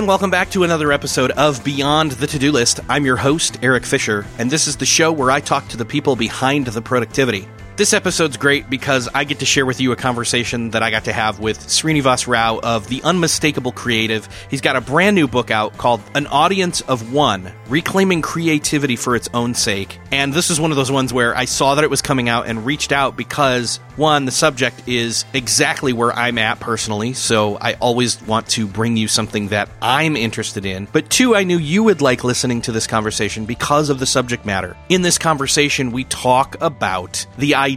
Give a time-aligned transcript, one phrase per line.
[0.00, 2.80] And welcome back to another episode of Beyond the To Do List.
[2.88, 5.84] I'm your host, Erik Fisher, and this is the show where I talk to the
[5.84, 7.46] people behind the productivity.
[7.80, 11.04] This episode's great because I get to share with you a conversation that I got
[11.04, 14.28] to have with Srinivas Rao of The Unmistakable Creative.
[14.50, 19.16] He's got a brand new book out called An Audience of One Reclaiming Creativity for
[19.16, 19.98] Its Own Sake.
[20.12, 22.46] And this is one of those ones where I saw that it was coming out
[22.46, 27.74] and reached out because, one, the subject is exactly where I'm at personally, so I
[27.74, 30.86] always want to bring you something that I'm interested in.
[30.92, 34.44] But two, I knew you would like listening to this conversation because of the subject
[34.44, 34.76] matter.
[34.90, 37.69] In this conversation, we talk about the idea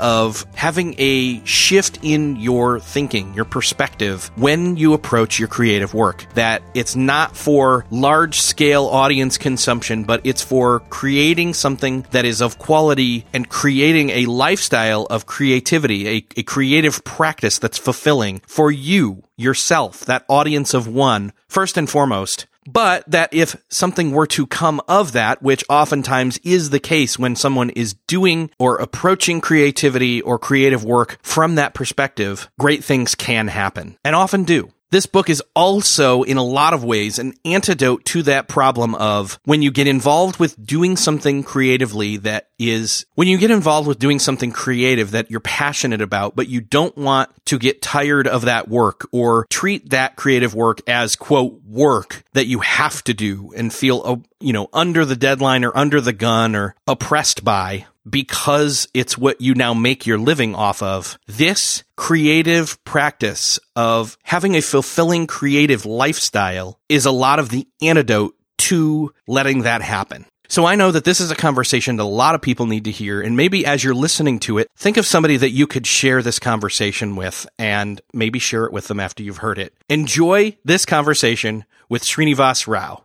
[0.00, 6.26] of having a shift in your thinking, your perspective, when you approach your creative work.
[6.34, 12.40] That it's not for large scale audience consumption, but it's for creating something that is
[12.40, 18.70] of quality and creating a lifestyle of creativity, a, a creative practice that's fulfilling for
[18.70, 24.46] you, yourself, that audience of one, first and foremost but that if something were to
[24.46, 30.20] come of that, which oftentimes is the case when someone is doing or approaching creativity
[30.22, 34.70] or creative work from that perspective, great things can happen and often do.
[34.90, 39.40] This book is also, in a lot of ways, an antidote to that problem of
[39.44, 43.98] when you get involved with doing something creatively that is, when you get involved with
[43.98, 48.42] doing something creative that you're passionate about, but you don't want to get tired of
[48.42, 53.52] that work or treat that creative work as, quote, work that you have to do
[53.56, 57.86] and feel, uh, you know, under the deadline or under the gun or oppressed by
[58.08, 61.18] because it's what you now make your living off of.
[61.26, 68.34] This creative practice of having a fulfilling creative lifestyle is a lot of the antidote
[68.58, 70.26] to letting that happen.
[70.48, 72.90] So I know that this is a conversation that a lot of people need to
[72.92, 73.20] hear.
[73.20, 76.38] And maybe as you're listening to it, think of somebody that you could share this
[76.38, 79.74] conversation with and maybe share it with them after you've heard it.
[79.88, 83.02] Enjoy this conversation with Srinivas Rao.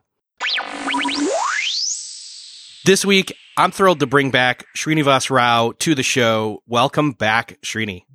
[2.84, 6.64] This week, I'm thrilled to bring back Srinivas Rao to the show.
[6.66, 8.06] Welcome back, Srini.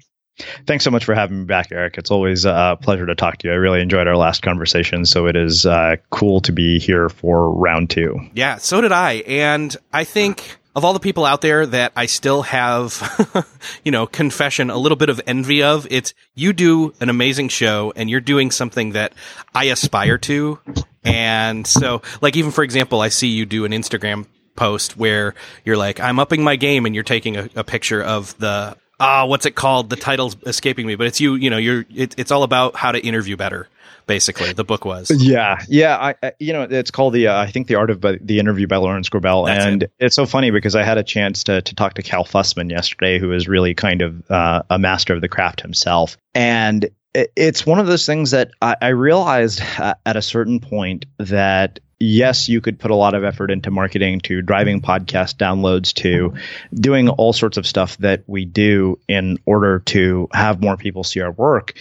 [0.66, 1.96] Thanks so much for having me back, Erik.
[1.96, 3.54] It's always a pleasure to talk to you.
[3.54, 7.52] I really enjoyed our last conversation, so it is uh, cool to be here for
[7.52, 8.18] round two.
[8.34, 9.22] Yeah, so did I.
[9.28, 13.46] And I think of all the people out there that I still have,
[13.84, 17.92] you know, confession, a little bit of envy of, it's you do an amazing show
[17.94, 19.12] and you're doing something that
[19.54, 20.58] I aspire to.
[21.04, 25.34] And so, like, even for example, I see you do an Instagram post where
[25.64, 29.22] you're like, I'm upping my game and you're taking a, a picture of the, ah,
[29.22, 29.90] uh, what's it called?
[29.90, 32.92] The title's escaping me, but it's you, you know, you're, it, it's all about how
[32.92, 33.68] to interview better.
[34.06, 35.10] Basically, the book was.
[35.10, 35.96] Yeah, yeah.
[35.96, 38.68] I, I you know, it's called the uh, I think the art of the interview
[38.68, 39.92] by Lawrence That's and it.
[39.98, 43.18] it's so funny because I had a chance to to talk to Cal Fussman yesterday,
[43.18, 46.88] who is really kind of uh, a master of the craft himself, and
[47.34, 52.48] it's one of those things that I, I realized at a certain point that yes,
[52.48, 56.34] you could put a lot of effort into marketing, to driving podcast downloads, to
[56.74, 61.20] doing all sorts of stuff that we do in order to have more people see
[61.20, 61.74] our work.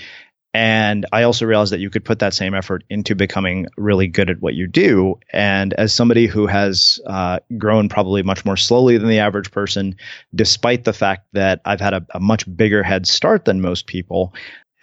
[0.53, 4.29] And I also realized that you could put that same effort into becoming really good
[4.29, 5.19] at what you do.
[5.33, 9.97] And as somebody who has uh, grown probably much more slowly than the average person,
[10.33, 14.33] despite the fact that I've had a, a much bigger head start than most people,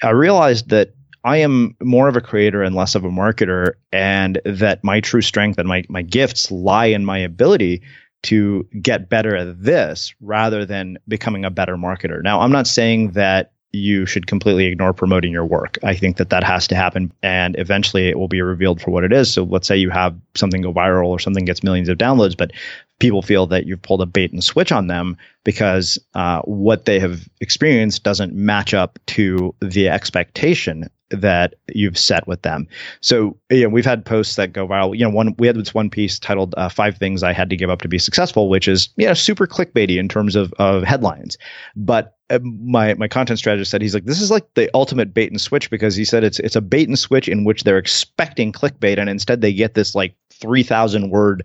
[0.03, 4.41] I realized that I am more of a creator and less of a marketer, and
[4.45, 7.83] that my true strength and my, my gifts lie in my ability
[8.25, 12.23] to get better at this rather than becoming a better marketer.
[12.23, 15.79] Now, I'm not saying that you should completely ignore promoting your work.
[15.83, 19.03] I think that that has to happen and eventually it will be revealed for what
[19.03, 19.33] it is.
[19.33, 22.53] So let's say you have something go viral or something gets millions of downloads, but
[22.99, 27.01] people feel that you've pulled a bait and switch on them because uh, what they
[27.01, 32.67] have experienced doesn't match up to the expectation that you've set with them.
[33.01, 34.97] So, you know, we've had posts that go viral.
[34.97, 37.57] You know, one we had this one piece titled uh, Five Things I Had to
[37.57, 40.83] Give Up to Be Successful, which is, you know, super clickbaity in terms of, of
[40.83, 41.39] headlines.
[41.77, 45.31] But uh, my my content strategist said he's like this is like the ultimate bait
[45.31, 48.53] and switch because he said it's it's a bait and switch in which they're expecting
[48.53, 51.45] clickbait and instead they get this like 3000 word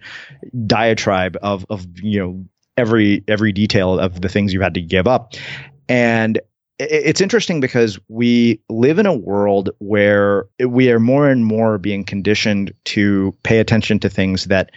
[0.66, 2.46] diatribe of of you know
[2.78, 5.34] every every detail of the things you had to give up
[5.90, 6.40] and
[6.80, 12.04] it's interesting because we live in a world where we are more and more being
[12.04, 14.72] conditioned to pay attention to things that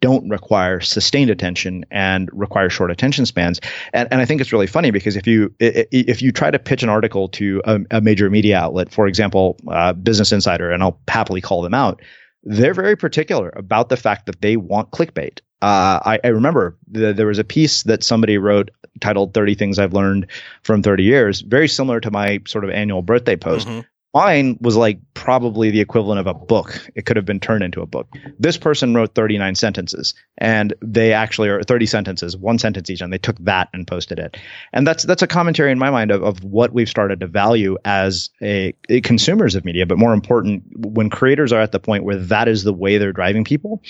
[0.00, 3.60] don't require sustained attention and require short attention spans.
[3.92, 6.82] And, and I think it's really funny because if you if you try to pitch
[6.82, 11.00] an article to a, a major media outlet, for example, uh, Business Insider, and I'll
[11.08, 12.02] happily call them out,
[12.42, 15.40] they're very particular about the fact that they want clickbait.
[15.62, 18.70] Uh, I, I, remember the, there was a piece that somebody wrote
[19.00, 20.26] titled 30 Things I've Learned
[20.62, 23.66] from 30 Years, very similar to my sort of annual birthday post.
[23.66, 23.80] Mm-hmm.
[24.16, 26.88] Mine was like probably the equivalent of a book.
[26.94, 28.08] It could have been turned into a book.
[28.38, 33.12] This person wrote 39 sentences and they actually are 30 sentences, one sentence each, and
[33.12, 34.38] they took that and posted it.
[34.72, 37.76] And that's that's a commentary in my mind of, of what we've started to value
[37.84, 42.04] as a, a consumers of media, but more important, when creators are at the point
[42.04, 43.82] where that is the way they're driving people,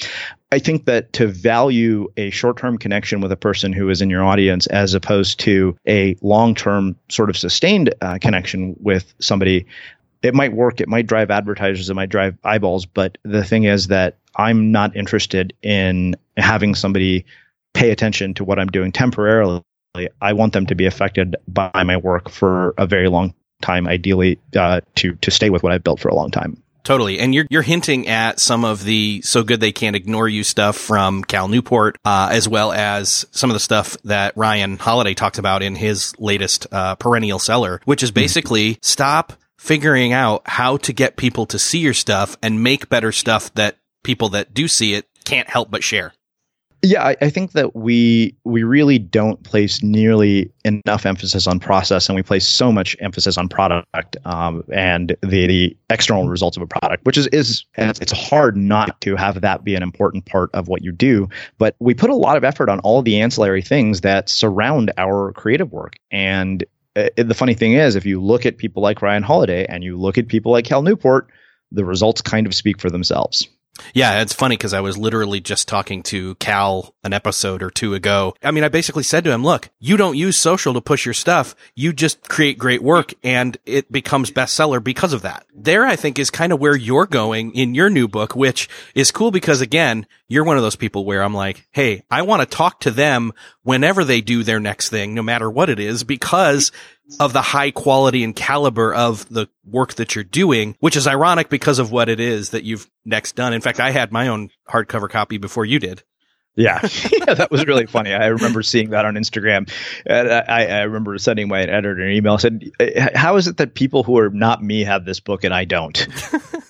[0.52, 4.10] I think that to value a short term connection with a person who is in
[4.10, 9.66] your audience as opposed to a long term sort of sustained uh, connection with somebody,
[10.26, 10.80] it might work.
[10.80, 11.88] It might drive advertisers.
[11.88, 12.84] It might drive eyeballs.
[12.84, 17.24] But the thing is that I'm not interested in having somebody
[17.74, 19.62] pay attention to what I'm doing temporarily.
[20.20, 24.38] I want them to be affected by my work for a very long time, ideally
[24.54, 26.62] uh, to to stay with what I've built for a long time.
[26.86, 27.18] Totally.
[27.18, 30.76] And you're, you're hinting at some of the so good they can't ignore you stuff
[30.76, 35.38] from Cal Newport, uh, as well as some of the stuff that Ryan Holiday talked
[35.38, 38.82] about in his latest, uh, perennial seller, which is basically mm-hmm.
[38.82, 43.52] stop figuring out how to get people to see your stuff and make better stuff
[43.54, 46.12] that people that do see it can't help but share.
[46.82, 52.08] Yeah, I, I, think that we we really don't place nearly enough emphasis on process,
[52.08, 56.62] and we place so much emphasis on product um, and the, the external results of
[56.62, 60.50] a product, which is is it's hard not to have that be an important part
[60.52, 61.28] of what you do.
[61.58, 65.32] But we put a lot of effort on all the ancillary things that surround our
[65.32, 66.62] creative work, and
[66.96, 69.98] uh, the funny thing is, if you look at people like Ryan Holiday and you
[69.98, 71.28] look at people like Cal Newport,
[71.70, 73.48] the results kind of speak for themselves.
[73.94, 77.94] Yeah, it's funny because I was literally just talking to Cal an episode or two
[77.94, 78.34] ago.
[78.42, 81.14] I mean, I basically said to him, look, you don't use social to push your
[81.14, 81.54] stuff.
[81.74, 85.46] You just create great work and it becomes bestseller because of that.
[85.54, 89.10] There, I think is kind of where you're going in your new book, which is
[89.10, 92.56] cool because again, you're one of those people where I'm like, Hey, I want to
[92.56, 93.32] talk to them
[93.62, 96.72] whenever they do their next thing, no matter what it is, because
[97.20, 101.48] of the high quality and caliber of the work that you're doing, which is ironic
[101.48, 103.52] because of what it is that you've next done.
[103.52, 106.02] In fact, I had my own hardcover copy before you did.
[106.56, 106.80] Yeah.
[107.12, 108.12] yeah, that was really funny.
[108.14, 109.70] I remember seeing that on Instagram.
[110.06, 112.34] And I, I remember sending my editor an email.
[112.34, 112.70] I said,
[113.14, 116.08] "How is it that people who are not me have this book and I don't?"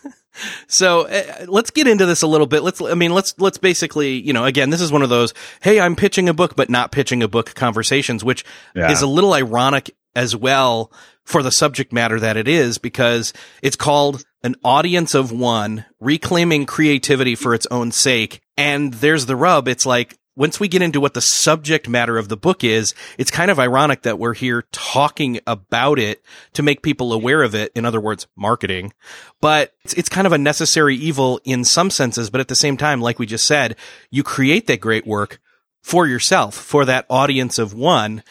[0.66, 2.62] so uh, let's get into this a little bit.
[2.62, 5.80] Let's, I mean, let's, let's basically, you know, again, this is one of those, hey,
[5.80, 8.44] I'm pitching a book, but not pitching a book conversations, which
[8.74, 8.90] yeah.
[8.90, 10.90] is a little ironic as well
[11.24, 13.32] for the subject matter that it is because
[13.62, 18.40] it's called an audience of one reclaiming creativity for its own sake.
[18.56, 19.68] And there's the rub.
[19.68, 23.30] It's like, once we get into what the subject matter of the book is, it's
[23.30, 26.22] kind of ironic that we're here talking about it
[26.52, 27.72] to make people aware of it.
[27.74, 28.92] In other words, marketing.
[29.40, 32.28] But it's, it's kind of a necessary evil in some senses.
[32.28, 33.76] But at the same time, like we just said,
[34.10, 35.40] you create that great work
[35.82, 38.22] for yourself, for that audience of one.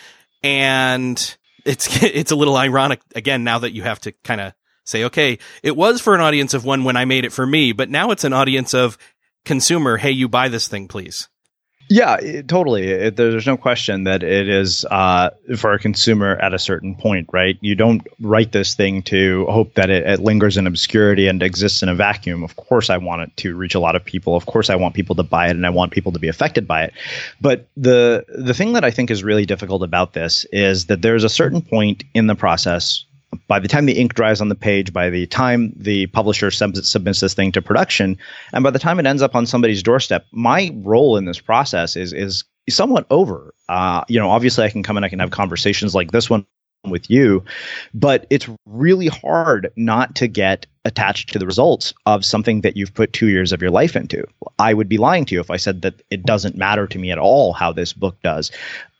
[0.43, 1.35] And
[1.65, 4.53] it's it's a little ironic again now that you have to kind of
[4.85, 7.71] say, okay, it was for an audience of one when I made it for me,
[7.71, 8.97] but now it's an audience of
[9.43, 9.97] consumer.
[9.97, 11.27] Hey, you buy this thing, please.
[11.87, 12.87] Yeah, it, totally.
[12.87, 17.29] It, there's no question that it is uh, for a consumer at a certain point,
[17.31, 17.57] right?
[17.61, 21.83] You don't write this thing to hope that it, it, lingers in obscurity and exists
[21.83, 22.43] in a vacuum.
[22.43, 24.35] Of course, I want it to reach a lot of people.
[24.35, 26.67] Of course, I want people to buy it, and I want people to be affected
[26.67, 26.93] by it.
[27.39, 31.23] But the the thing that I think is really difficult about this is that there's
[31.23, 33.05] a certain point in the process
[33.47, 36.75] by the time the ink dries on the page, by the time the publisher sub-
[36.77, 38.17] submits this thing to production,
[38.53, 41.95] and by the time it ends up on somebody's doorstep, my role in this process
[41.95, 43.53] is is somewhat over.
[43.69, 46.45] Uh, you know, obviously, I can come and I can have conversations like this one
[46.89, 47.43] with you,
[47.93, 52.93] but it's really hard not to get attached to the results of something that you've
[52.93, 54.23] put two years of your life into.
[54.59, 57.11] I would be lying to you if I said that it doesn't matter to me
[57.11, 58.51] at all how this book does.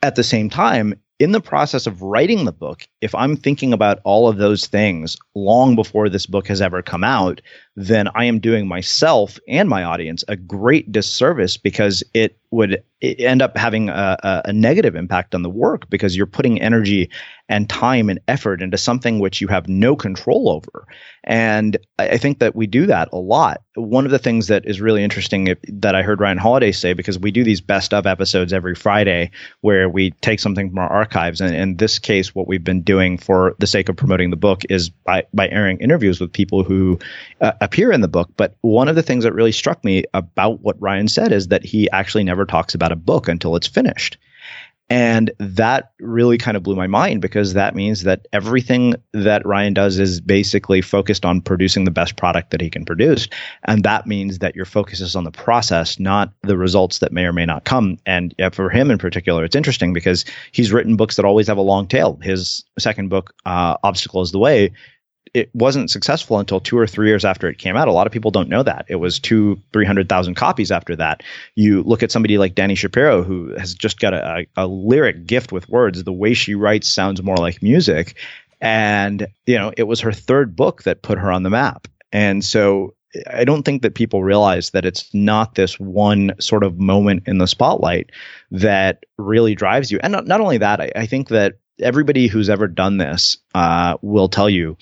[0.01, 3.99] At the same time, in the process of writing the book, if I'm thinking about
[4.03, 7.41] all of those things long before this book has ever come out,
[7.75, 13.41] then I am doing myself and my audience a great disservice because it would end
[13.41, 17.09] up having a, a, negative impact on the work because you're putting energy
[17.49, 20.87] and time and effort into something which you have no control over.
[21.23, 23.61] And I think that we do that a lot.
[23.75, 27.19] One of the things that is really interesting that I heard Ryan Holiday say, because
[27.19, 31.41] we do these best of episodes every Friday where we take something from our archives.
[31.41, 34.61] And in this case, what we've been doing for the sake of promoting the book
[34.69, 36.99] is by, by airing interviews with people who
[37.41, 38.29] uh, appear in the book.
[38.37, 41.65] But one of the things that really struck me about what Ryan said is that
[41.65, 44.17] he actually never talks about a book until it's finished.
[44.87, 49.73] And that really kind of blew my mind because that means that everything that Ryan
[49.73, 53.27] does is basically focused on producing the best product that he can produce.
[53.63, 57.25] And that means that your focus is on the process, not the results that may
[57.25, 57.97] or may not come.
[58.05, 61.61] And for him in particular, it's interesting because he's written books that always have a
[61.61, 62.19] long tail.
[62.21, 64.71] His second book, uh, Obstacle is the Way,
[65.35, 67.89] it wasn't successful until two or three years after it came out.
[67.89, 68.85] A lot of people don't know that.
[68.87, 71.23] It was two, 300,000 copies after that.
[71.55, 75.27] You look at somebody like Dani Shapiro, who has just got a, a, a lyric
[75.27, 76.01] gift with words.
[76.01, 78.15] The way she writes sounds more like music.
[78.61, 81.89] And, you know, it was her third book that put her on the map.
[82.13, 82.95] And so
[83.29, 87.39] I don't think that people realize that it's not this one sort of moment in
[87.39, 88.09] the spotlight
[88.51, 89.99] that really drives you.
[90.01, 93.97] And not, not only that, I, I think that everybody who's ever done this uh,
[94.01, 94.77] will tell you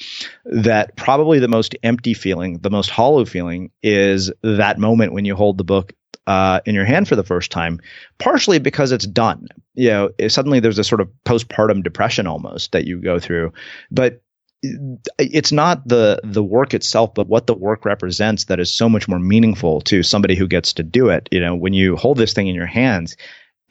[0.45, 5.35] that probably the most empty feeling, the most hollow feeling, is that moment when you
[5.35, 5.93] hold the book
[6.27, 7.79] uh, in your hand for the first time,
[8.17, 9.47] partially because it's done.
[9.75, 13.53] You know, suddenly there's a sort of postpartum depression almost that you go through,
[13.91, 14.21] but
[15.19, 19.09] it's not the the work itself, but what the work represents that is so much
[19.09, 21.27] more meaningful to somebody who gets to do it.
[21.31, 23.17] You know, when you hold this thing in your hands,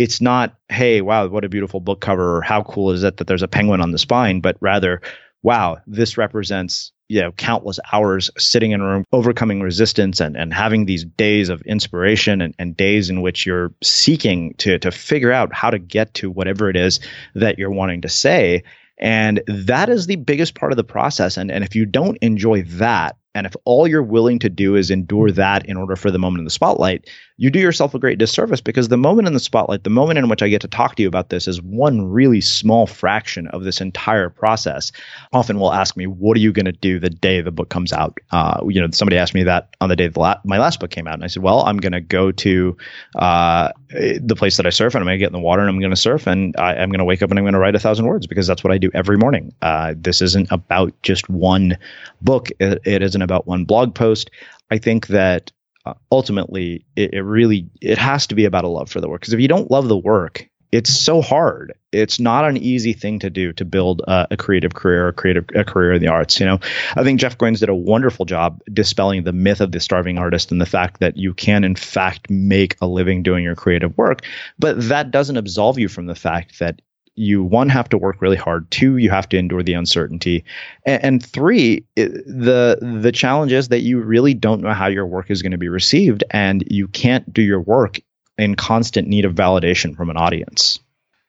[0.02, 3.26] it's not, hey, wow, what a beautiful book cover, or how cool is it that
[3.26, 5.00] there's a penguin on the spine, but rather,
[5.42, 10.54] wow, this represents you know countless hours sitting in a room overcoming resistance and, and
[10.54, 15.32] having these days of inspiration and, and days in which you're seeking to to figure
[15.32, 17.00] out how to get to whatever it is
[17.34, 18.62] that you're wanting to say
[19.02, 21.36] and that is the biggest part of the process.
[21.36, 24.90] And, and if you don't enjoy that, and if all you're willing to do is
[24.90, 27.08] endure that in order for the moment in the spotlight,
[27.38, 30.28] you do yourself a great disservice because the moment in the spotlight, the moment in
[30.28, 33.64] which I get to talk to you about this, is one really small fraction of
[33.64, 34.92] this entire process.
[35.32, 37.92] Often will ask me, "What are you going to do the day the book comes
[37.92, 40.90] out?" Uh, you know, somebody asked me that on the day la- my last book
[40.90, 42.76] came out, and I said, "Well, I'm going to go to
[43.16, 45.70] uh, the place that I surf, and I'm going to get in the water, and
[45.70, 47.60] I'm going to surf, and I, am going to wake up and I'm going to
[47.60, 49.52] write a thousand words because that's what I do every morning.
[49.62, 51.76] Uh, this isn't about just one
[52.20, 54.30] book; it, it about one blog post.
[54.70, 55.52] I think that
[55.84, 59.20] uh, ultimately it, it, really it has to be about a love for the work
[59.20, 63.18] because if you don't love the work it's so hard it's not an easy thing
[63.18, 66.38] to do to build a, a creative career a creative a career in the arts
[66.38, 66.60] you know
[66.96, 70.52] i think jeff goins did a wonderful job dispelling the myth of the starving artist
[70.52, 74.22] and the fact that you can in fact make a living doing your creative work
[74.60, 76.80] but that doesn't absolve you from the fact that
[77.14, 78.70] you one have to work really hard.
[78.70, 80.44] Two you have to endure the uncertainty.
[80.86, 85.06] And, and three it, the the challenge is that you really don't know how your
[85.06, 88.00] work is going to be received and you can't do your work
[88.38, 90.80] in constant need of validation from an audience.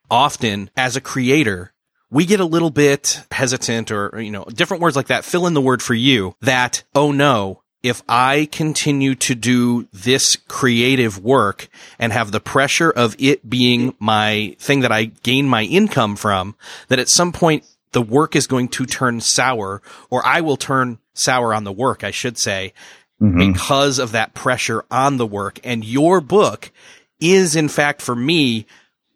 [0.09, 1.73] Often as a creator
[2.13, 5.55] we get a little bit hesitant or you know different words like that fill in
[5.55, 11.67] the word for you that oh no if I continue to do this creative work
[11.99, 16.55] and have the pressure of it being my thing that I gain my income from,
[16.87, 20.97] that at some point the work is going to turn sour or I will turn
[21.13, 22.73] sour on the work, I should say,
[23.21, 23.51] mm-hmm.
[23.51, 25.59] because of that pressure on the work.
[25.63, 26.71] And your book
[27.19, 28.65] is in fact for me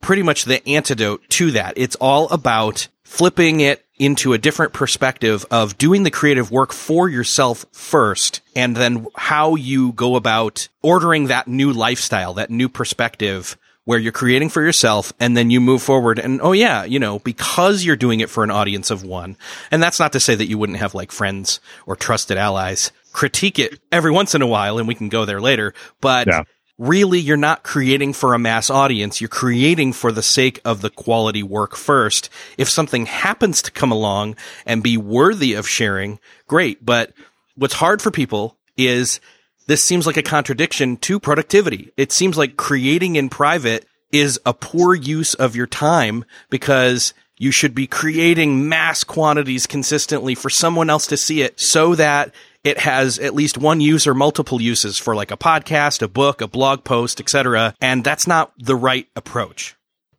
[0.01, 1.73] pretty much the antidote to that.
[1.77, 7.09] It's all about flipping it into a different perspective of doing the creative work for
[7.09, 13.57] yourself first and then how you go about ordering that new lifestyle, that new perspective
[13.85, 17.19] where you're creating for yourself and then you move forward and oh yeah, you know,
[17.19, 19.37] because you're doing it for an audience of one.
[19.71, 22.91] And that's not to say that you wouldn't have like friends or trusted allies.
[23.13, 26.43] Critique it every once in a while and we can go there later, but yeah
[26.77, 29.19] really you're not creating for a mass audience.
[29.19, 32.29] You're creating for the sake of the quality work first.
[32.57, 36.85] If something happens to come along and be worthy of sharing, great.
[36.85, 37.13] But
[37.55, 39.19] what's hard for people is
[39.65, 41.91] this seems like a contradiction to productivity.
[41.97, 47.51] It seems like creating in private is a poor use of your time because you
[47.51, 52.33] should be creating mass quantities consistently for someone else to see it so that
[52.63, 56.41] it has at least one use or multiple uses for like a podcast, a book,
[56.41, 57.73] a blog post, etc.
[57.79, 59.76] And that's not the right approach.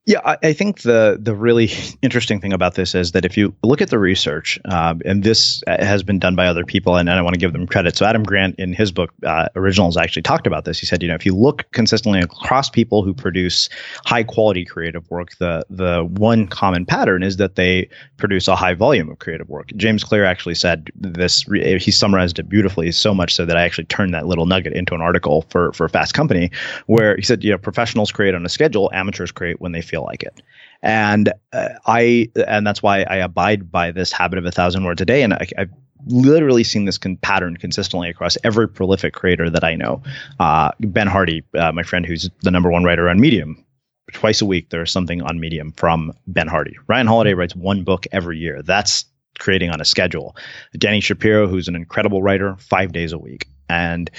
[0.09, 1.71] Yeah, I, I, think the the really
[2.03, 5.63] interesting thing about this is that if you look at the research, uh, and this
[5.67, 7.95] has been done by other people, and, and, I want to give them credit.
[7.95, 10.79] So Adam Grant, in his book uh, Originals, actually talked about this.
[10.79, 13.69] He said, you know, if you look consistently across people who produce
[14.07, 18.73] high quality creative work, the the one common pattern is that they produce a high
[18.73, 19.71] volume of creative work.
[19.77, 21.43] James Clear actually said this.
[21.43, 24.95] He summarized it beautifully, so much so that I actually turned that little nugget into
[24.95, 26.51] an article for for Fast Company,
[26.87, 29.98] where he said, you know, professionals create on a schedule, amateurs create when they feel
[29.99, 30.43] feel like it.
[30.83, 35.01] And uh, I, and that's why I abide by this habit of a thousand words
[35.01, 35.23] a day.
[35.23, 35.71] And I, I've
[36.07, 40.03] literally seen this con- pattern consistently across every prolific creator that I know.
[40.39, 43.65] Uh, ben Hardy, uh, my friend who's the number one writer on Medium,
[44.13, 46.77] twice a week there's something on Medium from Ben Hardy.
[46.87, 48.63] Ryan Holiday writes one book every year.
[48.63, 49.05] That's
[49.41, 50.37] creating on a schedule.
[50.77, 53.49] Dani Shapiro, who's an incredible writer, five days a week.
[53.69, 54.11] And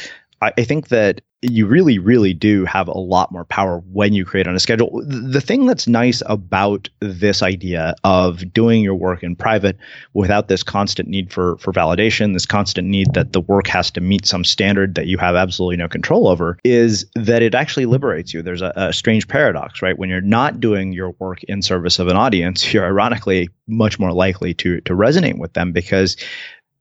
[0.42, 4.25] I, I think that you really, really do have a lot more power when you
[4.25, 5.01] create on a schedule.
[5.05, 9.77] The thing that's nice about this idea of doing your work in private
[10.13, 14.01] without this constant need for, for validation, this constant need that the work has to
[14.01, 18.34] meet some standard that you have absolutely no control over, is that it actually liberates
[18.34, 18.41] you.
[18.41, 19.98] There's a, a strange paradox, right?
[19.98, 24.12] When you're not doing your work in service of an audience, you're ironically much more
[24.12, 26.17] likely to, to resonate with them because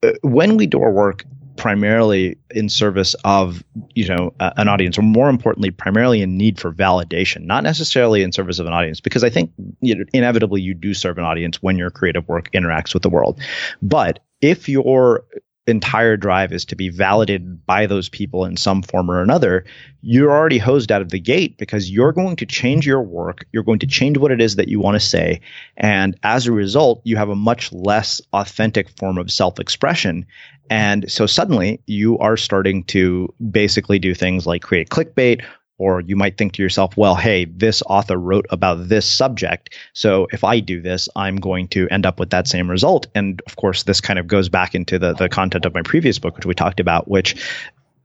[0.03, 1.25] uh, when we do our work
[1.59, 3.63] primarily in service of
[3.95, 8.23] you know uh, an audience or more importantly primarily in need for validation not necessarily
[8.23, 11.25] in service of an audience because i think you know, inevitably you do serve an
[11.25, 13.41] audience when your creative work interacts with the world.
[13.83, 15.25] But if your
[15.69, 19.65] entire drive is to be validated by those people in some form or another,
[20.01, 23.47] you're already hosed out of the gate because you're going to change your work.
[23.53, 25.41] You're going to change what it is that you want to say.
[25.77, 30.27] And as a result, you have a much less authentic form of self expression.
[30.71, 35.45] And so suddenly you are starting to basically do things like create clickbait
[35.79, 39.75] or you might think to yourself, well, hey, this author wrote about this subject.
[39.93, 43.07] So if I do this, I'm going to end up with that same result.
[43.15, 46.19] And of course, this kind of goes back into the, the content of my previous
[46.19, 47.37] book, which we talked about, which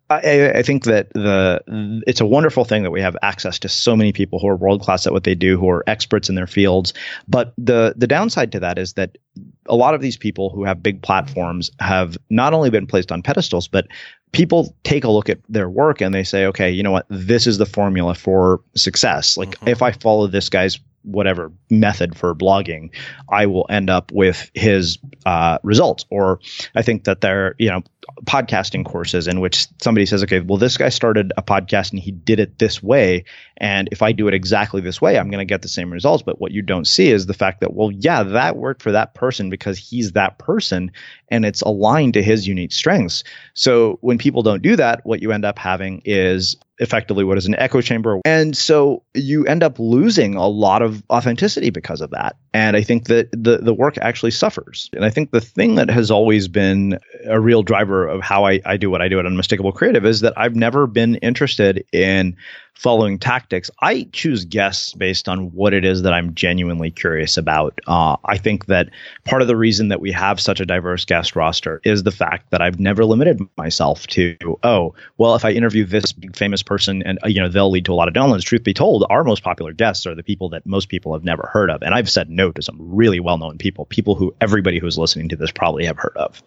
[0.09, 1.63] I, I, think that the
[2.05, 4.81] it's a wonderful thing that we have access to so many people who are world
[4.81, 6.93] class at what they do, who are experts in their fields.
[7.27, 9.17] But the the downside to that is that
[9.67, 13.21] a lot of these people who have big platforms have not only been placed on
[13.21, 13.87] pedestals, but
[14.31, 17.47] people take a look at their work and they say, okay, you know what, this
[17.47, 19.37] is the formula for success.
[19.37, 19.69] Like mm-hmm.
[19.69, 22.89] if I follow this guy's whatever method for blogging,
[23.29, 26.05] I will end up with his uh, results.
[26.09, 26.39] Or
[26.75, 27.83] I think that there, you know,
[28.25, 32.11] podcasting courses in which somebody says, okay, well, this guy started a podcast and he
[32.11, 33.23] did it this way.
[33.57, 36.23] And if I do it exactly this way, I'm going to get the same results.
[36.23, 39.13] But what you don't see is the fact that, well, yeah, that worked for that
[39.13, 40.91] person because he's that person
[41.29, 43.23] and it's aligned to his unique strengths.
[43.53, 47.45] So when people don't do that, what you end up having is effectively what is
[47.45, 48.19] an echo chamber.
[48.25, 52.35] And so you end up losing a lot of authenticity because of that.
[52.53, 54.89] And I think that the, the work actually suffers.
[54.93, 58.59] And I think the thing that has always been a real driver of how I,
[58.65, 62.35] I do what I do at Unmistakable Creative is that I've never been interested in
[62.73, 63.69] following tactics.
[63.79, 67.79] I choose guests based on what it is that I'm genuinely curious about.
[67.87, 68.89] Uh, I think that
[69.25, 72.51] part of the reason that we have such a diverse guest roster is the fact
[72.51, 77.03] that I've never limited myself to, oh, well, if I interview this big famous person
[77.03, 78.43] and, uh, you know, they'll lead to a lot of downloads.
[78.43, 81.49] Truth be told, our most popular guests are the people that most people have never
[81.53, 81.83] heard of.
[81.83, 85.29] And I've said no to some really well known people, people who everybody who's listening
[85.29, 86.41] to this probably have heard of.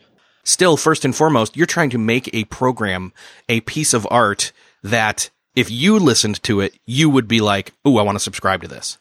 [0.45, 3.13] Still, first and foremost, you're trying to make a program,
[3.49, 7.99] a piece of art that if you listened to it, you would be like, "Ooh,
[7.99, 8.99] I want to subscribe to this."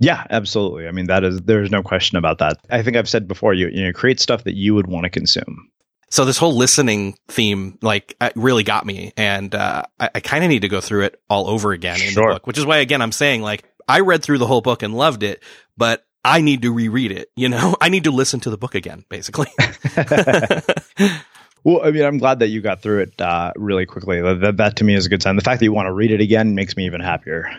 [0.00, 0.88] Yeah, absolutely.
[0.88, 2.58] I mean, that is there's no question about that.
[2.68, 5.10] I think I've said before, you you know, create stuff that you would want to
[5.10, 5.70] consume.
[6.10, 10.50] So this whole listening theme, like, really got me, and uh, I, I kind of
[10.50, 12.28] need to go through it all over again in sure.
[12.28, 12.46] the book.
[12.46, 15.22] Which is why, again, I'm saying like I read through the whole book and loved
[15.22, 15.42] it,
[15.76, 17.30] but I need to reread it.
[17.36, 19.48] You know, I need to listen to the book again, basically.
[21.64, 24.20] Well, I mean, I'm glad that you got through it uh, really quickly.
[24.20, 25.36] That, that to me is a good sign.
[25.36, 27.50] The fact that you want to read it again makes me even happier.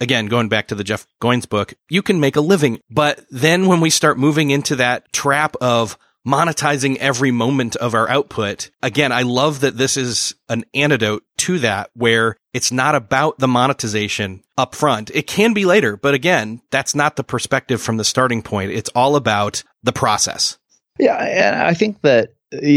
[0.00, 2.80] Again, going back to the Jeff Goins book, you can make a living.
[2.90, 8.08] But then when we start moving into that trap of monetizing every moment of our
[8.08, 13.38] output, again, I love that this is an antidote to that where it's not about
[13.38, 15.10] the monetization up front.
[15.14, 18.72] It can be later, but again, that's not the perspective from the starting point.
[18.72, 20.58] It's all about the process.
[20.98, 22.34] Yeah, and I think that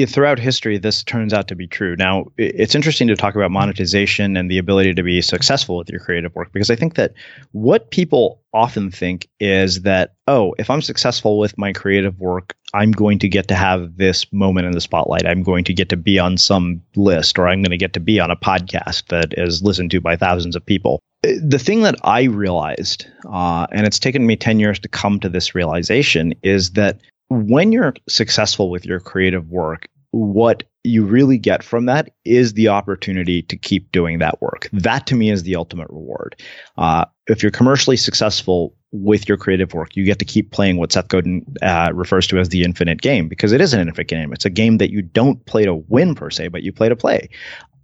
[0.07, 1.95] throughout history, this turns out to be true.
[1.97, 5.99] Now, it's interesting to talk about monetization and the ability to be successful with your
[5.99, 7.13] creative work because I think that
[7.51, 12.91] what people often think is that, oh, if I'm successful with my creative work, I'm
[12.91, 15.25] going to get to have this moment in the spotlight.
[15.25, 17.99] I'm going to get to be on some list or I'm going to get to
[17.99, 21.01] be on a podcast that is listened to by thousands of people.
[21.21, 25.29] The thing that I realized, uh, and it's taken me 10 years to come to
[25.29, 31.63] this realization, is that when you're successful with your creative work, what you really get
[31.63, 34.69] from that is the opportunity to keep doing that work.
[34.71, 36.41] That to me is the ultimate reward.
[36.77, 40.91] Uh, if you're commercially successful with your creative work, you get to keep playing what
[40.91, 44.31] Seth Godin uh, refers to as the infinite game because it is an infinite game.
[44.31, 46.95] It's a game that you don't play to win per se, but you play to
[46.95, 47.29] play.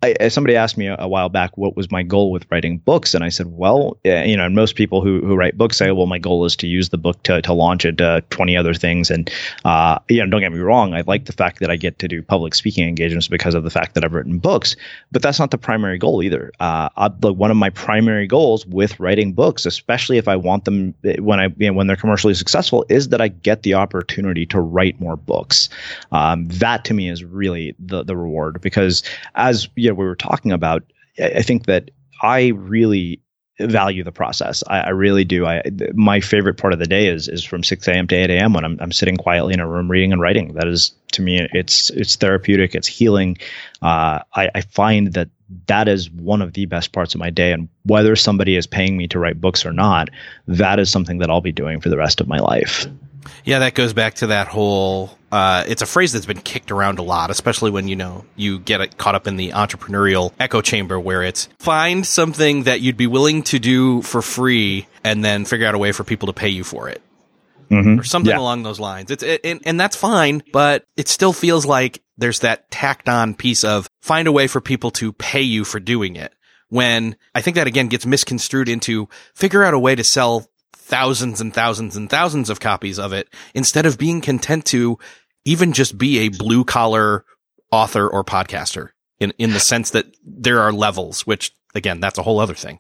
[0.04, 3.14] I, somebody asked me a, a, while back what was my goal with writing books,
[3.14, 6.18] and I said, well, you know, most people who, who write books say, well, my
[6.18, 9.12] goal is to use the book to, to launch it to 20 other things.
[9.12, 9.32] And,
[9.64, 12.08] uh, you know, don't get me wrong, I like the fact that I get to
[12.08, 14.76] do public speaking engagements because of the fact that I've written books,
[15.12, 16.52] but that's not the primary goal either.
[16.60, 20.94] Uh, I, one of my primary goals with writing books, especially if I want them
[21.20, 24.60] when I you know, when they're commercially successful, is that I get the opportunity to
[24.60, 25.70] write more books.
[26.12, 29.04] Um, that to me is really the the reward because
[29.36, 30.84] as you know, we were talking about
[31.20, 33.21] I think that I really
[33.70, 34.64] value the process.
[34.68, 35.46] I, I, really do.
[35.46, 35.62] I
[35.94, 38.08] my favorite part of the day is is from 6 a.m.
[38.08, 38.54] to 8 a.m.
[38.54, 40.54] when I'm I'm sitting quietly in a room reading and writing.
[40.54, 42.76] That is to me, it's it's therapeutic.
[42.76, 43.38] It's healing.
[43.82, 45.30] Uh, I, I find that
[45.68, 47.52] that is one of the best parts of my day.
[47.52, 50.10] And whether somebody is paying me to write books or not,
[50.48, 52.88] that is something that I'll be doing for the rest of my life.
[53.44, 55.18] Yeah, that goes back to that whole.
[55.32, 58.60] Uh, it's a phrase that's been kicked around a lot, especially when you know you
[58.60, 63.08] get caught up in the entrepreneurial echo chamber, where it's find something that you'd be
[63.08, 66.50] willing to do for free, and then figure out a way for people to pay
[66.50, 67.02] you for it,
[67.70, 68.00] mm-hmm.
[68.00, 68.40] or something yeah.
[68.40, 69.10] along those lines.
[69.10, 73.34] It's it, and, and that's fine, but it still feels like there's that tacked on
[73.34, 76.34] piece of find a way for people to pay you for doing it
[76.72, 81.40] when I think that again gets misconstrued into figure out a way to sell thousands
[81.40, 84.98] and thousands and thousands of copies of it instead of being content to
[85.46, 87.26] even just be a blue collar
[87.72, 92.24] author or podcaster in, in the sense that there are levels, which again, that's a
[92.24, 92.80] whole other thing.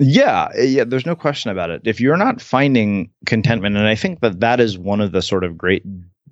[0.00, 1.82] Yeah, yeah, there's no question about it.
[1.84, 5.42] If you're not finding contentment, and I think that that is one of the sort
[5.42, 5.82] of great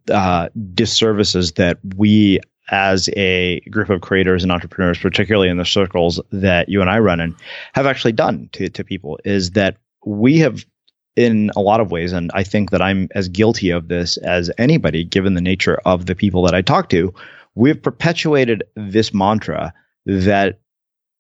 [0.09, 6.21] uh, disservices that we as a group of creators and entrepreneurs, particularly in the circles
[6.31, 7.37] that you and I run in,
[7.75, 10.65] have actually done to, to people is that we have
[11.17, 14.51] in a lot of ways, and I think that I'm as guilty of this as
[14.59, 17.13] anybody, given the nature of the people that I talk to.
[17.55, 19.73] We've perpetuated this mantra
[20.05, 20.61] that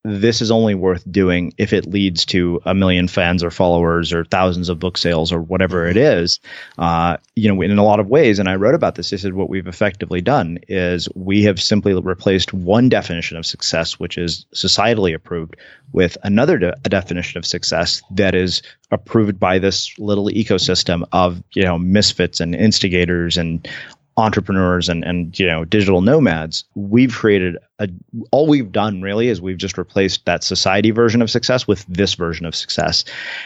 [0.07, 4.25] this is only worth doing if it leads to a million fans or followers or
[4.25, 6.41] thousands of book sales or whatever it is.
[6.79, 9.11] Uh, you know, in a lot of ways, and I wrote about this.
[9.11, 13.99] This is what we've effectively done: is we have simply replaced one definition of success,
[13.99, 15.57] which is societally approved,
[15.93, 21.63] with another de- definition of success that is approved by this little ecosystem of you
[21.63, 23.69] know misfits and instigators and
[24.17, 27.89] entrepreneurs and and you know digital nomads we've created a
[28.31, 32.15] all we've done really is we've just replaced that society version of success with this
[32.15, 33.05] version of success.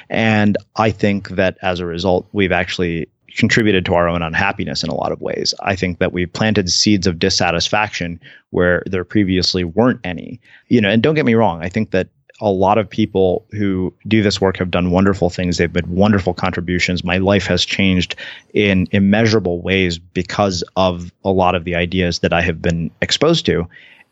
[0.09, 4.91] And i think that as a result we've actually contributed to our own unhappiness in
[4.91, 5.55] a lot of ways.
[5.61, 10.41] I think that we've planted seeds of dissatisfaction where there previously weren't any.
[10.69, 12.09] You know and don't get me wrong i think that
[12.41, 15.59] a lot of people who do this work have done wonderful things.
[15.59, 17.05] They've made wonderful contributions.
[17.05, 18.17] My life has changed
[18.55, 23.47] in immeasurable ways because of a lot of the ideas that I have been exposed
[23.47, 23.69] to.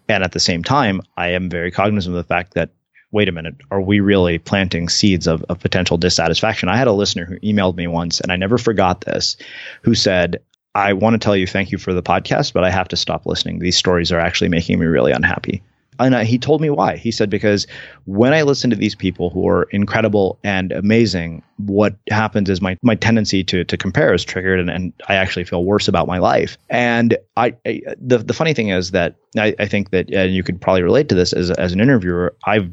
[0.09, 2.71] And at the same time, I am very cognizant of the fact that,
[3.13, 6.69] wait a minute, are we really planting seeds of, of potential dissatisfaction?
[6.69, 9.37] I had a listener who emailed me once, and I never forgot this,
[9.83, 10.41] who said,
[10.75, 13.27] I want to tell you thank you for the podcast, but I have to stop
[13.27, 13.59] listening.
[13.59, 15.63] These stories are actually making me really unhappy
[15.99, 16.97] and uh, he told me why.
[16.97, 17.67] He said because
[18.05, 22.77] when I listen to these people who are incredible and amazing, what happens is my
[22.83, 26.19] my tendency to to compare is triggered, and, and I actually feel worse about my
[26.19, 26.57] life.
[26.69, 30.43] And I, I the the funny thing is that I, I think that and you
[30.43, 32.35] could probably relate to this as as an interviewer.
[32.47, 32.71] I've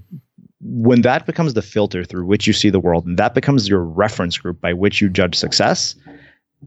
[0.62, 3.84] when that becomes the filter through which you see the world, and that becomes your
[3.84, 5.96] reference group by which you judge success,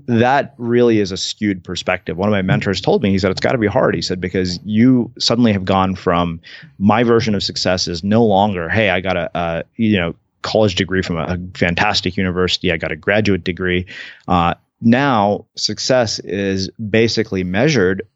[0.07, 2.17] that really is a skewed perspective.
[2.17, 3.95] One of my mentors told me, he said, it's got to be hard.
[3.95, 6.41] He said, because you suddenly have gone from
[6.79, 11.03] my version of success is no longer, hey, I got a, you know, college degree
[11.03, 12.73] from a, fantastic university.
[12.73, 13.87] I got a graduate degree.
[14.27, 18.07] Uh, now success is basically measured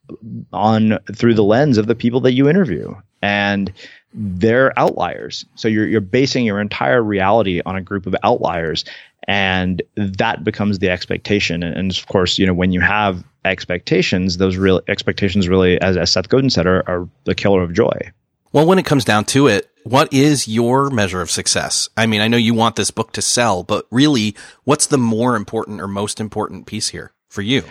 [0.53, 3.73] on through the lens of the people that you interview and
[4.15, 8.85] they're outliers so you're you're basing your entire reality on a group of outliers
[9.29, 11.63] and that becomes the expectation.
[11.63, 15.97] And, and, of course, you know, when you have expectations, those real expectations really, as,
[15.97, 18.13] as Seth Godin said, are, are the killer of joy.
[18.53, 21.89] Well, when it comes down to it, what is your measure of success?
[21.97, 25.37] I mean, I know you want this book to sell, but really, what's the more
[25.37, 27.65] important or most important piece here for you?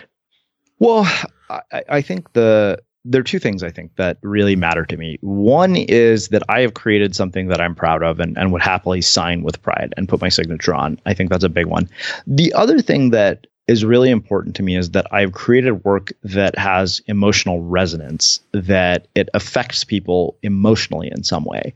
[0.78, 1.06] Well,
[1.48, 5.18] I, I think the there are two things I think that really matter to me.
[5.22, 9.00] One is that I have created something that I'm proud of and, and would happily
[9.00, 10.98] sign with pride and put my signature on.
[11.04, 11.88] I think that's a big one.
[12.26, 16.58] The other thing that is really important to me is that I've created work that
[16.58, 21.72] has emotional resonance, that it affects people emotionally in some way.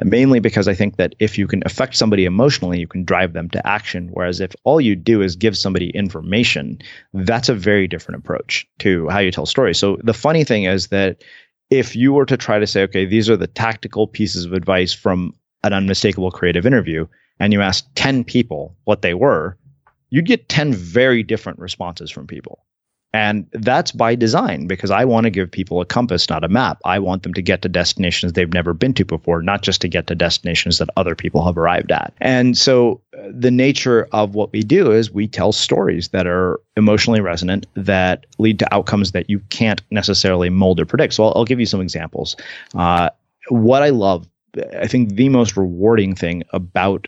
[0.00, 3.32] Uh, mainly because I think that if you can affect somebody emotionally, you can drive
[3.32, 4.08] them to action.
[4.12, 6.78] Whereas if all you do is give somebody information,
[7.12, 9.78] that's a very different approach to how you tell stories.
[9.78, 11.22] So the funny thing is that
[11.68, 14.92] if you were to try to say, okay, these are the tactical pieces of advice
[14.92, 15.34] from
[15.64, 17.06] an unmistakable creative interview,
[17.40, 19.56] and you ask 10 people what they were,
[20.10, 22.64] you'd get 10 very different responses from people.
[23.12, 26.78] And that's by design because I want to give people a compass, not a map.
[26.84, 29.88] I want them to get to destinations they've never been to before, not just to
[29.88, 32.14] get to destinations that other people have arrived at.
[32.20, 36.60] And so uh, the nature of what we do is we tell stories that are
[36.76, 41.14] emotionally resonant that lead to outcomes that you can't necessarily mold or predict.
[41.14, 42.36] So I'll, I'll give you some examples.
[42.76, 43.10] Uh,
[43.48, 44.28] what I love
[44.76, 47.06] I think the most rewarding thing about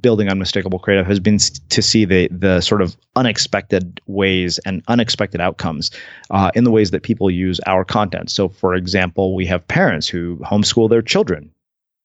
[0.00, 5.40] building unmistakable creative has been to see the the sort of unexpected ways and unexpected
[5.40, 5.90] outcomes
[6.30, 8.30] uh, in the ways that people use our content.
[8.30, 11.50] So, for example, we have parents who homeschool their children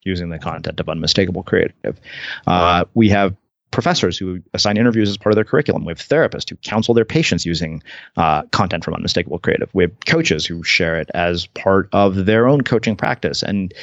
[0.03, 1.99] using the content of unmistakable creative.
[2.45, 3.35] Uh, we have
[3.71, 5.85] professors who assign interviews as part of their curriculum.
[5.85, 7.83] We have therapists who counsel their patients using
[8.15, 9.69] uh, content from Unmistakable Creative.
[9.73, 13.73] We have coaches who share it as part of their own coaching practice, and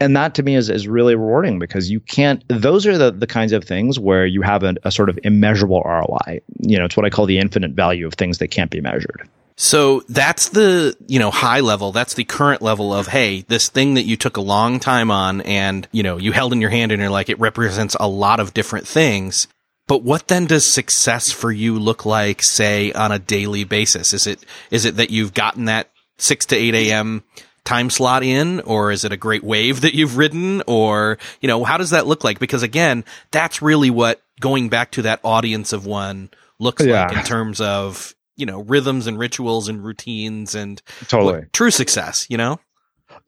[0.00, 2.44] and that to me is is really rewarding because you can't.
[2.48, 5.82] Those are the the kinds of things where you have a, a sort of immeasurable
[5.84, 6.40] ROI.
[6.60, 9.28] You know, it's what I call the infinite value of things that can't be measured.
[9.62, 11.92] So that's the, you know, high level.
[11.92, 15.42] That's the current level of, hey, this thing that you took a long time on
[15.42, 18.40] and, you know, you held in your hand and you're like, it represents a lot
[18.40, 19.48] of different things.
[19.86, 24.14] But what then does success for you look like, say, on a daily basis?
[24.14, 27.22] Is it, is it that you've gotten that six to eight AM
[27.66, 31.62] time slot in or is it a great wave that you've ridden or you know
[31.62, 35.74] how does that look like because again that's really what going back to that audience
[35.74, 37.06] of one looks yeah.
[37.06, 42.26] like in terms of you know rhythms and rituals and routines and totally true success
[42.28, 42.58] you know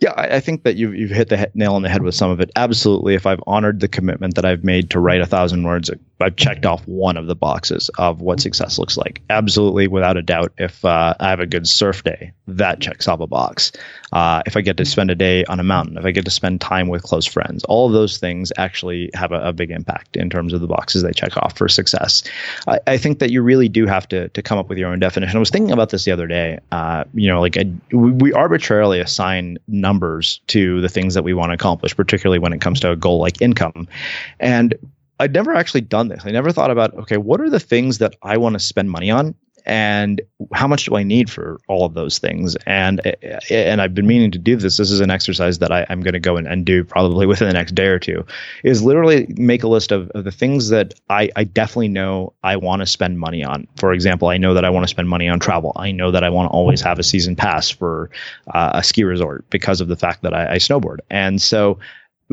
[0.00, 2.14] yeah, I, I think that you've, you've hit the he- nail on the head with
[2.14, 2.50] some of it.
[2.56, 3.14] Absolutely.
[3.14, 5.90] If I've honored the commitment that I've made to write a thousand words,
[6.22, 9.22] I've checked off one of the boxes of what success looks like.
[9.30, 10.52] Absolutely, without a doubt.
[10.58, 13.72] If uh, I have a good surf day, that checks off a box.
[14.12, 16.30] Uh, if I get to spend a day on a mountain, if I get to
[16.30, 20.16] spend time with close friends, all of those things actually have a, a big impact
[20.16, 22.22] in terms of the boxes they check off for success.
[22.66, 24.98] I, I, think that you really do have to to come up with your own
[24.98, 25.36] definition.
[25.36, 26.58] I was thinking about this the other day.
[26.70, 27.56] Uh, you know, like
[27.90, 32.52] we, we arbitrarily assign numbers to the things that we want to accomplish, particularly when
[32.52, 33.88] it comes to a goal like income.
[34.40, 34.74] And
[35.22, 36.22] I'd never actually done this.
[36.24, 39.10] I never thought about, okay, what are the things that I want to spend money
[39.10, 39.34] on?
[39.64, 40.20] and
[40.52, 42.56] how much do I need for all of those things?
[42.66, 43.00] And
[43.50, 44.76] and I've been meaning to do this.
[44.76, 47.48] This is an exercise that I, am going to go and, and, do probably within
[47.48, 48.24] the next day or two.
[48.64, 52.56] Is literally make a list of, of the things that I, I definitely know I
[52.56, 53.68] want to spend money on.
[53.76, 55.72] For example, I know that I want to spend money on travel.
[55.76, 58.10] I know that I want to always have a season pass for
[58.52, 60.98] uh, a ski resort because of the fact that I, I snowboard.
[61.10, 61.78] And so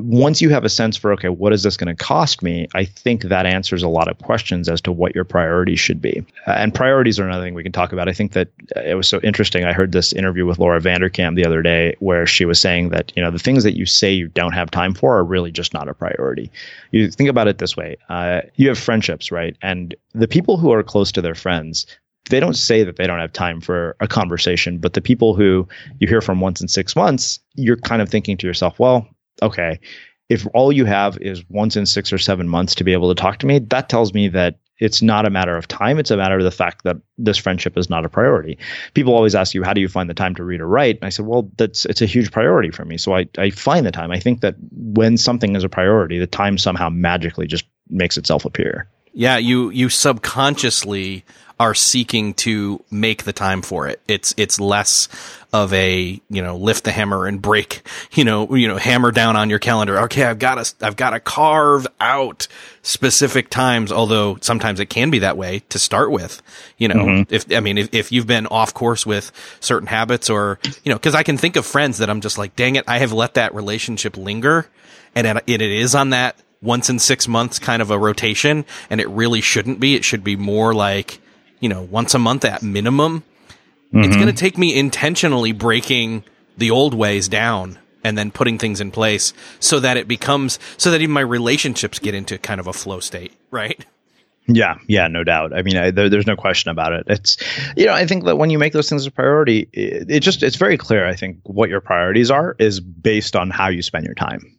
[0.03, 2.67] once you have a sense for okay what is this going to cost me?
[2.73, 6.25] I think that answers a lot of questions as to what your priorities should be.
[6.47, 8.09] Uh, and priorities are another thing we can talk about.
[8.09, 9.63] I think that uh, it was so interesting.
[9.65, 13.11] I heard this interview with laura vanderkam the other day where she was saying that
[13.15, 15.73] you know the things that you say you don't have time for are really just
[15.73, 16.51] not a priority.
[16.91, 19.55] You think about it this way uh, you have friendships right?
[19.61, 21.85] And the people who are close to their friends
[22.29, 25.67] they don't say that they don't have time for a conversation, but the people who
[25.99, 29.07] you hear from once in six months, you're kind of thinking to yourself, well,
[29.41, 29.79] okay,
[30.29, 33.19] if all you have is once in six or seven months to be able to
[33.19, 35.99] talk to me, that tells me that it's not a matter of time.
[35.99, 38.57] It's a matter of the fact that this friendship is not a priority.
[38.93, 40.97] People always ask you, how do you find the time to read or write?
[40.97, 42.97] And I said, well, that's, it's a huge priority for me.
[42.97, 44.11] So I, I find the time.
[44.11, 48.45] I think that when something is a priority, the time somehow magically just makes itself
[48.45, 48.87] appear.
[49.11, 49.37] Yeah.
[49.37, 51.25] You, you subconsciously
[51.59, 53.99] are seeking to make the time for it.
[54.07, 55.09] It's it's less
[55.51, 59.35] of a you know lift the hammer and break you know you know hammer down
[59.35, 59.99] on your calendar.
[60.01, 62.47] Okay, I've got to I've got to carve out
[62.81, 63.91] specific times.
[63.91, 66.41] Although sometimes it can be that way to start with.
[66.77, 67.33] You know, mm-hmm.
[67.33, 70.95] if I mean if if you've been off course with certain habits or you know
[70.95, 73.33] because I can think of friends that I'm just like, dang it, I have let
[73.33, 74.67] that relationship linger,
[75.13, 79.01] and it, it is on that once in six months kind of a rotation, and
[79.01, 79.95] it really shouldn't be.
[79.95, 81.19] It should be more like
[81.59, 83.23] you know, once a month at minimum,
[83.93, 84.03] mm-hmm.
[84.03, 86.23] it's going to take me intentionally breaking
[86.57, 90.91] the old ways down and then putting things in place so that it becomes so
[90.91, 93.85] that even my relationships get into kind of a flow state, right?
[94.47, 95.53] Yeah, yeah, no doubt.
[95.53, 97.03] I mean, I, there, there's no question about it.
[97.07, 97.37] It's,
[97.77, 100.41] you know, I think that when you make those things a priority, it, it just
[100.41, 101.05] it's very clear.
[101.07, 104.57] I think what your priorities are is based on how you spend your time.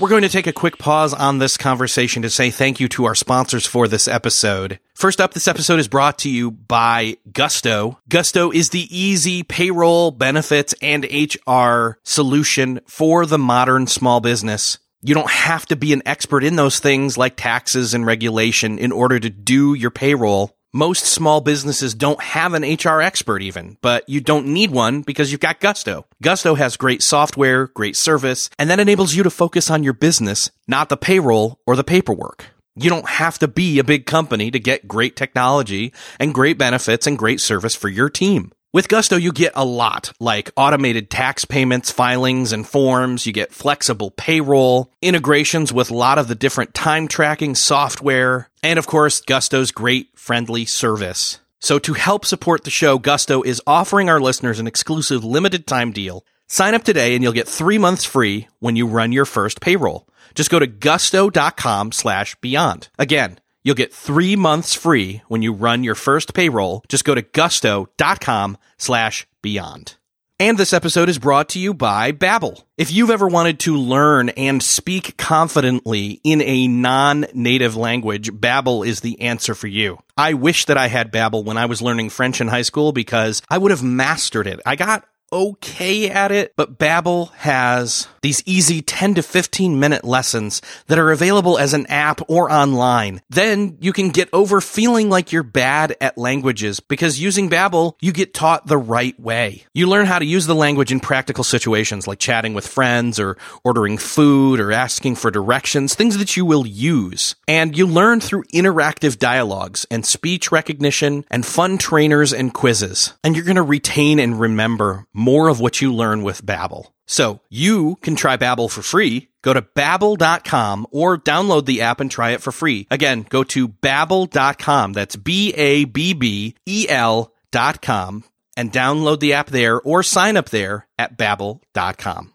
[0.00, 3.04] We're going to take a quick pause on this conversation to say thank you to
[3.04, 4.80] our sponsors for this episode.
[4.96, 8.00] First up, this episode is brought to you by Gusto.
[8.08, 14.78] Gusto is the easy payroll, benefits, and HR solution for the modern small business.
[15.00, 18.90] You don't have to be an expert in those things like taxes and regulation in
[18.90, 20.56] order to do your payroll.
[20.76, 25.30] Most small businesses don't have an HR expert even, but you don't need one because
[25.30, 26.04] you've got Gusto.
[26.20, 30.50] Gusto has great software, great service, and that enables you to focus on your business,
[30.66, 32.46] not the payroll or the paperwork.
[32.74, 37.06] You don't have to be a big company to get great technology and great benefits
[37.06, 38.50] and great service for your team.
[38.74, 43.24] With Gusto, you get a lot like automated tax payments, filings, and forms.
[43.24, 48.76] You get flexible payroll, integrations with a lot of the different time tracking software, and
[48.76, 51.38] of course, Gusto's great friendly service.
[51.60, 55.92] So to help support the show, Gusto is offering our listeners an exclusive limited time
[55.92, 59.60] deal Sign up today and you'll get three months free when you run your first
[59.60, 60.06] payroll.
[60.34, 62.88] Just go to gusto.com slash beyond.
[62.98, 66.84] Again, you'll get three months free when you run your first payroll.
[66.88, 69.96] Just go to gusto.com slash beyond.
[70.40, 72.64] And this episode is brought to you by Babbel.
[72.76, 79.00] If you've ever wanted to learn and speak confidently in a non-native language, Babbel is
[79.00, 79.98] the answer for you.
[80.16, 83.42] I wish that I had Babbel when I was learning French in high school because
[83.48, 84.60] I would have mastered it.
[84.66, 90.62] I got okay at it, but Babbel has these easy 10 to 15 minute lessons
[90.86, 93.20] that are available as an app or online.
[93.28, 98.12] Then you can get over feeling like you're bad at languages because using Babbel, you
[98.12, 99.64] get taught the right way.
[99.74, 103.36] You learn how to use the language in practical situations like chatting with friends or
[103.64, 107.34] ordering food or asking for directions, things that you will use.
[107.46, 113.14] And you learn through interactive dialogues and speech recognition and fun trainers and quizzes.
[113.22, 116.88] And you're going to retain and remember more of what you learn with Babbel.
[117.06, 119.28] So you can try Babbel for free.
[119.42, 122.86] Go to babbel.com or download the app and try it for free.
[122.90, 124.92] Again, go to babbel.com.
[124.94, 128.24] That's B A B B E L dot com
[128.56, 132.32] and download the app there or sign up there at babbel.com.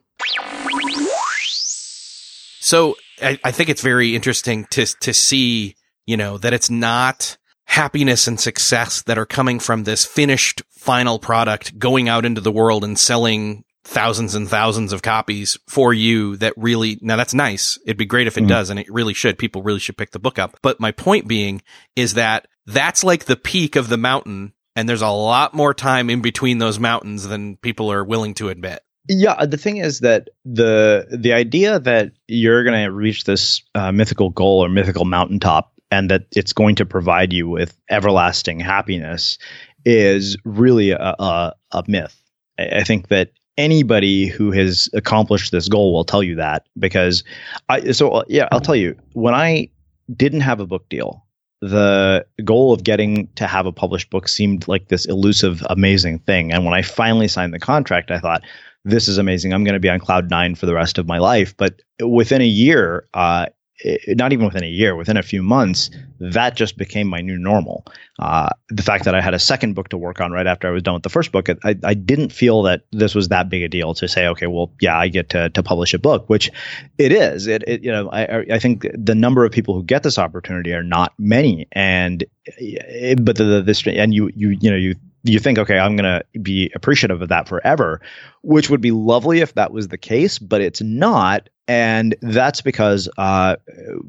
[2.60, 7.38] So I, I think it's very interesting to to see, you know, that it's not
[7.70, 12.52] happiness and success that are coming from this finished final product going out into the
[12.52, 17.78] world and selling thousands and thousands of copies for you that really now that's nice.
[17.86, 18.48] It'd be great if it mm.
[18.48, 19.38] does and it really should.
[19.38, 20.58] People really should pick the book up.
[20.64, 21.62] But my point being
[21.96, 26.10] is that that's like the peak of the mountain and there's a lot more time
[26.10, 28.82] in between those mountains than people are willing to admit.
[29.08, 33.92] Yeah, the thing is that the the idea that you're going to reach this uh,
[33.92, 39.38] mythical goal or mythical mountaintop and that it's going to provide you with everlasting happiness
[39.86, 42.16] is really a, a, a myth.
[42.60, 47.24] I, think that anybody who has accomplished this goal will tell you that because
[47.70, 49.70] I so uh, yeah I'll tell you when I
[50.14, 51.26] didn't have a book deal
[51.62, 56.54] the goal of getting to have a published book seemed like this elusive amazing thing.
[56.54, 58.44] And when I finally signed the contract I thought
[58.86, 59.54] this is amazing.
[59.54, 61.56] I'm going to be on cloud 9 for the rest of my life.
[61.58, 63.48] But within a year uh,
[63.80, 65.90] it, not even within a year, within a few months,
[66.20, 67.86] that just became my new normal.
[68.18, 70.72] Uh, the fact that I had a second book to work on right after I
[70.72, 73.64] was done with the first book, I, I didn't feel that this was that big
[73.64, 76.52] a deal to say, okay, well, yeah, I get to, to publish a book, which
[76.98, 77.48] it is.
[77.48, 80.74] It, it you know, I, I think the number of people who get this opportunity
[80.74, 84.96] are not many, and it, but the, the this and you you you know you
[85.24, 88.02] you think, okay, I'm going to be appreciative of that forever,
[88.42, 91.50] which would be lovely if that was the case, but it's not.
[91.68, 93.58] And that's because uh,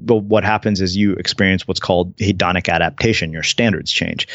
[0.07, 3.33] what happens is you experience what's called hedonic adaptation.
[3.33, 4.29] Your standards change.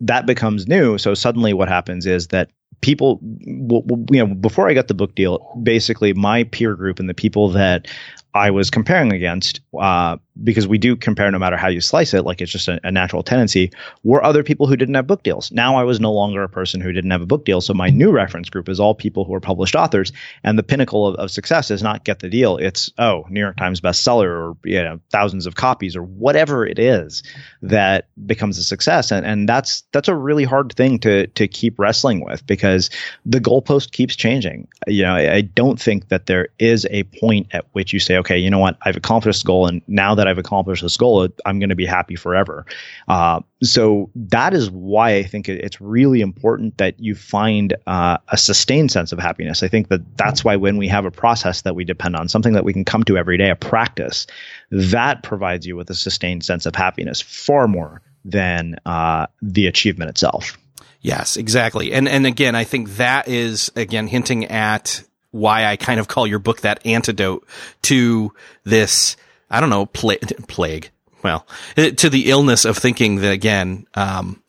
[0.00, 0.98] That becomes new.
[0.98, 2.50] So suddenly what happens is that
[2.80, 7.14] people, you know, before I got the book deal, basically my peer group and the
[7.14, 7.86] people that
[8.34, 12.24] I was comparing against, uh, because we do compare no matter how you slice it,
[12.24, 13.70] like it's just a, a, natural tendency,
[14.02, 15.52] were other people who didn't have book deals.
[15.52, 17.60] Now I was no longer a person who didn't have a book deal.
[17.60, 20.12] So my new reference group is all people who are published authors.
[20.42, 22.56] And the pinnacle of, of success is not get the deal.
[22.56, 26.78] It's, oh, New York Times bestseller or, you know, thousands of copies or whatever it
[26.78, 27.22] is
[27.62, 29.10] that becomes a success.
[29.10, 32.90] And, and that's, that's a really hard thing to, to keep wrestling with because
[33.24, 34.66] the goalpost keeps changing.
[34.86, 38.16] You know, I, I don't think that there is a point at which you say,
[38.18, 41.28] okay, you know what, I've accomplished this goal, and now that I've accomplished this goal,
[41.44, 42.66] I'm going to be happy forever.
[43.08, 48.36] Uh, so that is why I think it's really important that you find uh, a
[48.36, 49.62] sustained sense of happiness.
[49.62, 52.52] I think that that's why when we have a process that we depend on, something
[52.54, 54.26] that we can come to every day, a practice,
[54.70, 60.10] that provides you with a sustained sense of happiness far more than uh, the achievement
[60.10, 60.58] itself.
[61.00, 61.92] Yes, exactly.
[61.92, 66.26] And and again, I think that is again hinting at why I kind of call
[66.26, 67.46] your book that antidote
[67.82, 68.32] to
[68.64, 69.16] this,
[69.50, 70.14] I don't know, pla-
[70.48, 70.90] plague.
[71.22, 74.42] Well, to the illness of thinking that again, um,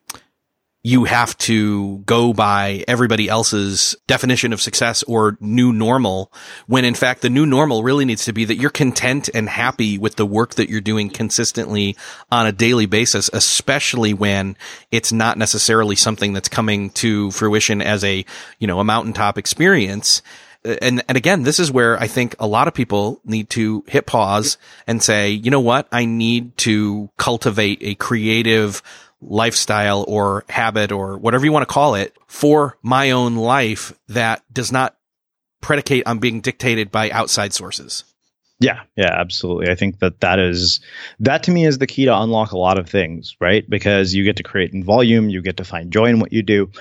[0.87, 6.31] you have to go by everybody else's definition of success or new normal
[6.67, 9.97] when in fact the new normal really needs to be that you're content and happy
[9.97, 11.97] with the work that you're doing consistently
[12.31, 14.55] on a daily basis, especially when
[14.89, 18.23] it's not necessarily something that's coming to fruition as a,
[18.59, 20.21] you know, a mountaintop experience
[20.67, 23.83] Uh, and and again, this is where I think a lot of people need to
[23.87, 28.81] hit pause and say, you know what, I need to cultivate a creative
[29.21, 34.43] lifestyle or habit or whatever you want to call it for my own life that
[34.53, 34.95] does not
[35.61, 38.03] predicate on being dictated by outside sources.
[38.59, 39.69] Yeah, yeah, absolutely.
[39.69, 40.79] I think that that is
[41.19, 43.67] that to me is the key to unlock a lot of things, right?
[43.69, 46.41] Because you get to create in volume, you get to find joy in what you
[46.41, 46.71] do.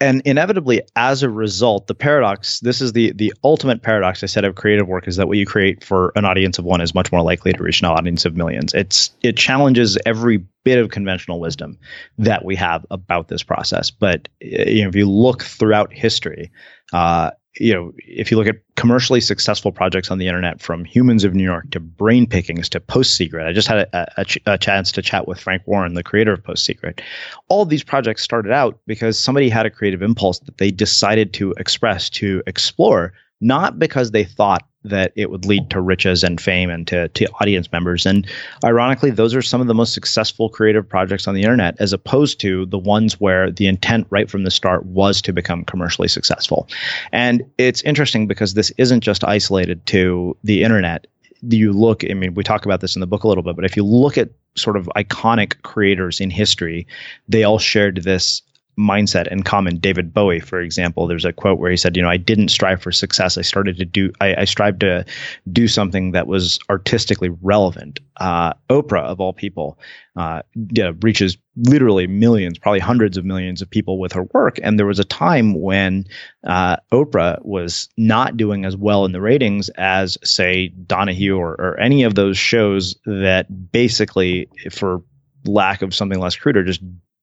[0.00, 4.44] And inevitably as a result the paradox this is the the ultimate paradox i said
[4.44, 7.12] of creative work is that what you create for an audience of one is much
[7.12, 8.74] more likely to reach an audience of millions.
[8.74, 11.78] It's it challenges every bit of conventional wisdom
[12.18, 13.90] that we have about this process.
[13.90, 16.50] But you know if you look throughout history
[16.92, 21.24] uh, you know, if you look at commercially successful projects on the internet, from Humans
[21.24, 24.58] of New York to Brain Pickings to Post Secret, I just had a, a, a,
[24.58, 27.00] chance to chat with Frank Warren, the creator of Post Secret.
[27.48, 31.54] All these projects started out because somebody had a creative impulse that they decided to
[31.58, 36.70] express, to explore, not because they thought that it would lead to riches and fame
[36.70, 38.06] and to, to audience members.
[38.06, 38.26] And
[38.64, 42.40] ironically, those are some of the most successful creative projects on the internet, as opposed
[42.40, 46.68] to the ones where the intent right from the start was to become commercially successful.
[47.12, 51.06] And it's interesting because this isn't just isolated to the internet.
[51.42, 53.64] You look, I mean, we talk about this in the book a little bit, but
[53.64, 56.86] if you look at sort of iconic creators in history,
[57.28, 58.42] they all shared this
[58.78, 59.78] mindset in common.
[59.78, 62.82] David Bowie, for example, there's a quote where he said, "You know, I didn't strive
[62.82, 63.38] for success.
[63.38, 64.12] I started to do.
[64.20, 65.04] I, I strived to
[65.50, 69.78] do something that was artistically relevant." Uh, Oprah, of all people,
[70.16, 74.58] uh, know, reaches literally millions, probably hundreds of millions of people with her work.
[74.62, 76.04] And there was a time when
[76.46, 81.80] uh, Oprah was not doing as well in the ratings as, say, Donahue or, or
[81.80, 85.02] any of those shows that basically, for
[85.44, 86.82] lack of something less crude, are just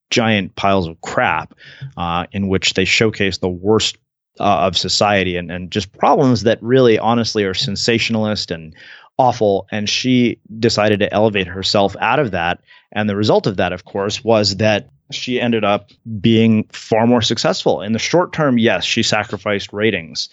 [0.10, 1.54] giant piles of crap
[1.98, 3.98] uh, in which they showcase the worst
[4.40, 8.76] uh, of society and, and just problems that really honestly are sensationalist and
[9.18, 9.68] awful.
[9.72, 12.62] And she decided to elevate herself out of that.
[12.92, 15.90] And the result of that, of course, was that she ended up
[16.20, 17.82] being far more successful.
[17.82, 20.30] In the short term, yes, she sacrificed ratings.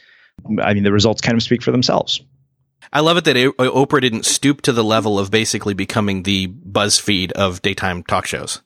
[0.63, 2.21] I mean, the results kind of speak for themselves.
[2.93, 7.33] I love it that Oprah didn't stoop to the level of basically becoming the BuzzFeed
[7.33, 8.63] of daytime talk shows.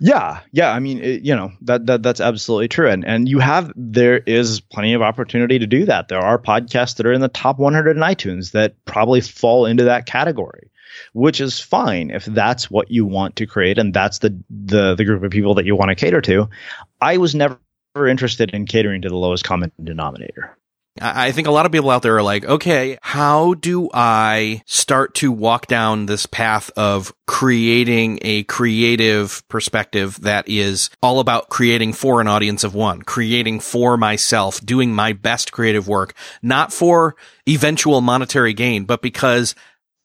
[0.00, 0.70] Yeah, yeah.
[0.70, 4.18] I mean, it, you know that, that that's absolutely true, and and you have there
[4.18, 6.08] is plenty of opportunity to do that.
[6.08, 9.84] There are podcasts that are in the top 100 in iTunes that probably fall into
[9.84, 10.70] that category,
[11.12, 15.04] which is fine if that's what you want to create and that's the the the
[15.04, 16.48] group of people that you want to cater to.
[17.00, 17.58] I was never
[17.96, 20.56] interested in catering to the lowest common denominator.
[21.00, 25.14] I think a lot of people out there are like, okay, how do I start
[25.16, 31.94] to walk down this path of creating a creative perspective that is all about creating
[31.94, 36.12] for an audience of one, creating for myself, doing my best creative work,
[36.42, 37.16] not for
[37.48, 39.54] eventual monetary gain, but because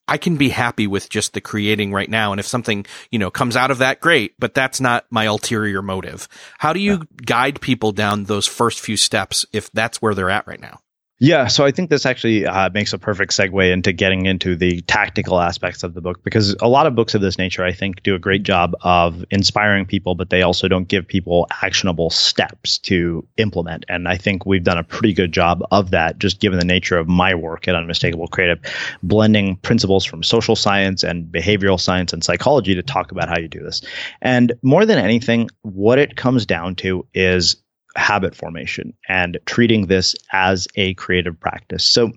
[0.07, 2.31] I can be happy with just the creating right now.
[2.31, 5.81] And if something, you know, comes out of that, great, but that's not my ulterior
[5.81, 6.27] motive.
[6.57, 7.03] How do you yeah.
[7.25, 10.79] guide people down those first few steps if that's where they're at right now?
[11.19, 14.81] Yeah, so I think this actually uh, makes a perfect segue into getting into the
[14.81, 18.03] tactical aspects of the book because a lot of books of this nature, I think,
[18.03, 22.77] do a great job of inspiring people, but they also don't give people actionable steps
[22.79, 23.83] to implement.
[23.89, 26.99] And I think we've done a pretty good job of that, just given the nature
[26.99, 28.59] of my work at Unmistakable Creative,
[29.01, 33.47] blending principles from social science and behavioral science and psychology to talk about how you
[33.47, 33.81] do this.
[34.21, 37.55] And more than anything, what it comes down to is
[37.97, 41.83] habit formation and treating this as a creative practice.
[41.85, 42.11] So,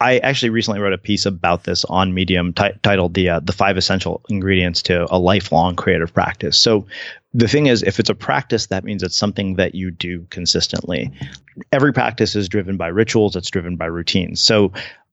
[0.00, 3.52] I actually recently wrote a piece about this on Medium t- titled "the uh, the
[3.52, 6.86] five essential ingredients to a lifelong creative practice." So,
[7.34, 11.12] the thing is, if it's a practice, that means it's something that you do consistently.
[11.72, 13.36] Every practice is driven by rituals.
[13.36, 14.40] It's driven by routines.
[14.40, 14.72] So,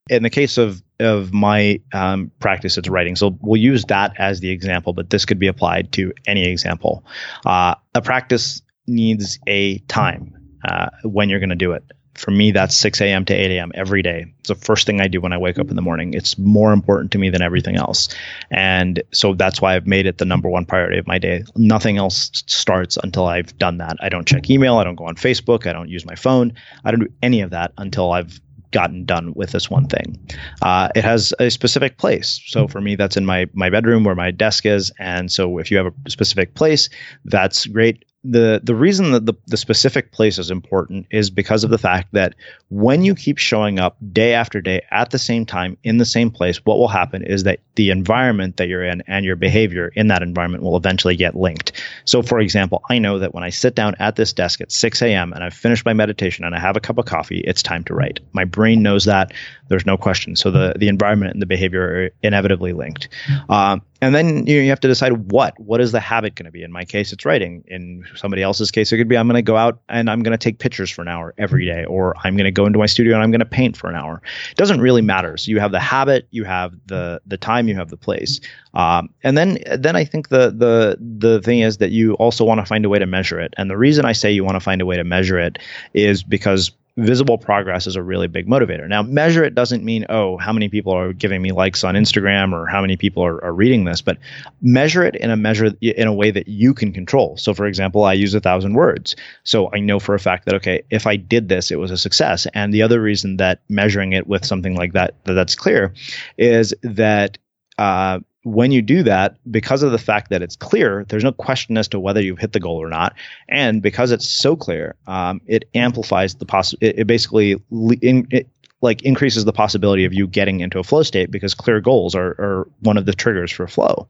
[0.09, 3.16] in the case of of my um, practice, it's writing.
[3.16, 7.03] So we'll use that as the example, but this could be applied to any example.
[7.45, 10.36] Uh, a practice needs a time
[10.68, 11.84] uh, when you're going to do it.
[12.16, 13.26] For me, that's 6 a.m.
[13.26, 13.72] to 8 a.m.
[13.76, 14.26] every day.
[14.40, 16.14] It's the first thing I do when I wake up in the morning.
[16.14, 18.08] It's more important to me than everything else.
[18.50, 21.44] And so that's why I've made it the number one priority of my day.
[21.58, 23.98] Nothing else starts until I've done that.
[24.00, 24.78] I don't check email.
[24.78, 25.68] I don't go on Facebook.
[25.68, 26.54] I don't use my phone.
[26.86, 28.40] I don't do any of that until I've
[28.72, 30.20] gotten done with this one thing.
[30.62, 32.42] Uh, it has a specific place.
[32.48, 34.92] So for me, that's in my my bedroom where my desk is.
[35.00, 36.90] And so if you have a specific place,
[37.24, 41.70] that's great the the reason that the, the specific place is important is because of
[41.70, 42.36] the fact that
[42.70, 46.30] when you keep showing up day after day at the same time in the same
[46.30, 50.08] place what will happen is that the environment that you're in and your behavior in
[50.08, 51.72] that environment will eventually get linked.
[52.06, 55.02] So for example i know that when i sit down at this desk at 6
[55.02, 57.84] a.m and i've finished my meditation and i have a cup of coffee it's time
[57.86, 58.20] to write.
[58.34, 59.34] My brain knows that.
[59.68, 60.36] There's no question.
[60.36, 63.08] So the the environment and the behavior are inevitably linked.
[63.50, 66.46] Um, and then you, know, you have to decide what what is the habit going
[66.46, 66.64] to be?
[66.64, 67.64] In my case it's writing.
[67.68, 70.32] In somebody else's case it could be i'm going to go out and i'm going
[70.32, 72.86] to take pictures for an hour every day or i'm going to go into my
[72.86, 74.22] studio and i'm going to paint for an hour.
[74.52, 75.38] It doesn't really matter.
[75.38, 78.39] So you have the habit you have the the time you have the place.
[78.74, 82.60] Um, and then then i think the the the thing is that you also want
[82.60, 83.54] to find a way to measure it.
[83.58, 85.60] And the reason i say you want to find a way to measure it
[85.93, 88.88] is because visible progress is a really big motivator.
[88.88, 92.54] Now, measure it doesn't mean, oh, how many people are giving me likes on Instagram
[92.54, 94.18] or how many people are, are, reading this, but
[94.62, 97.36] measure it in a measure in a way that you can control.
[97.38, 99.16] So, for example, I use a thousand words.
[99.43, 101.98] So I know for a fact that, okay, if I did this, it was a
[101.98, 102.48] success.
[102.54, 105.93] And the other reason that measuring it with something like that, that that's clear
[106.38, 107.38] is that,
[107.78, 111.78] uh, when you do that, because of the fact that it's clear, there's no question
[111.78, 113.16] as to whether you've hit the goal or not.
[113.50, 116.74] And because it's so clear, um, it amplifies the poss.
[116.80, 117.56] It, it basically
[118.02, 118.48] in, it
[118.82, 122.28] like increases the possibility of you getting into a flow state because clear goals are,
[122.28, 124.08] are one of the triggers for flow.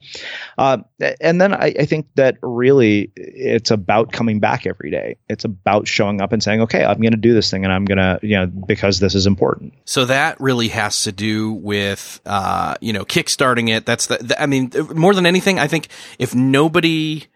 [0.57, 0.79] Uh,
[1.21, 5.17] and then I, I, think that really it's about coming back every day.
[5.29, 7.85] It's about showing up and saying, okay, I'm going to do this thing and I'm
[7.85, 9.73] going to, you know, because this is important.
[9.85, 13.85] So that really has to do with, uh, you know, kickstarting it.
[13.85, 15.87] That's the, the I mean, more than anything, I think
[16.19, 17.27] if nobody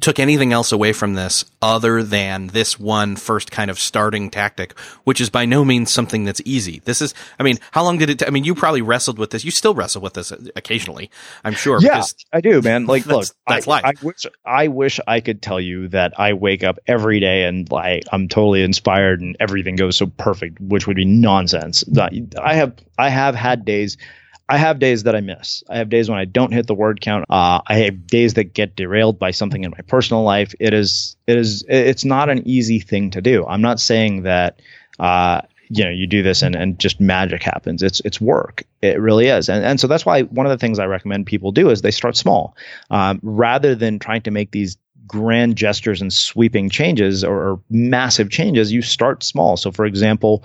[0.00, 4.78] took anything else away from this other than this one first kind of starting tactic,
[5.04, 6.80] which is by no means something that's easy.
[6.84, 9.30] This is, I mean, how long did it, t- I mean, you probably wrestled with
[9.30, 9.44] this.
[9.44, 11.10] You still wrestle with this occasionally,
[11.44, 11.80] I'm sure.
[11.80, 12.02] Yeah,
[12.32, 12.86] I do, man.
[12.86, 13.84] Like, that's, look, that's I, life.
[13.84, 17.70] I wish, I wish I could tell you that I wake up every day and
[17.70, 21.84] like, I'm totally inspired and everything goes so perfect, which would be nonsense.
[22.38, 23.96] I have, I have had days
[24.50, 25.62] I have days that I miss.
[25.68, 27.24] I have days when I don't hit the word count.
[27.30, 30.52] Uh, I have days that get derailed by something in my personal life.
[30.58, 33.46] It is, it is, it's not an easy thing to do.
[33.46, 34.60] I'm not saying that,
[34.98, 37.80] uh, you know, you do this and, and just magic happens.
[37.80, 38.64] It's, it's work.
[38.82, 39.48] It really is.
[39.48, 41.92] And, and so that's why one of the things I recommend people do is they
[41.92, 42.56] start small,
[42.90, 44.76] um, rather than trying to make these
[45.06, 49.56] grand gestures and sweeping changes or, or, massive changes, you start small.
[49.56, 50.44] So, for example,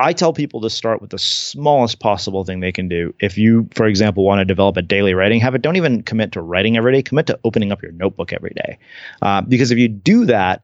[0.00, 3.14] I tell people to start with the smallest possible thing they can do.
[3.20, 6.40] If you, for example, want to develop a daily writing habit, don't even commit to
[6.40, 7.02] writing every day.
[7.02, 8.78] Commit to opening up your notebook every day.
[9.20, 10.62] Uh, because if you do that,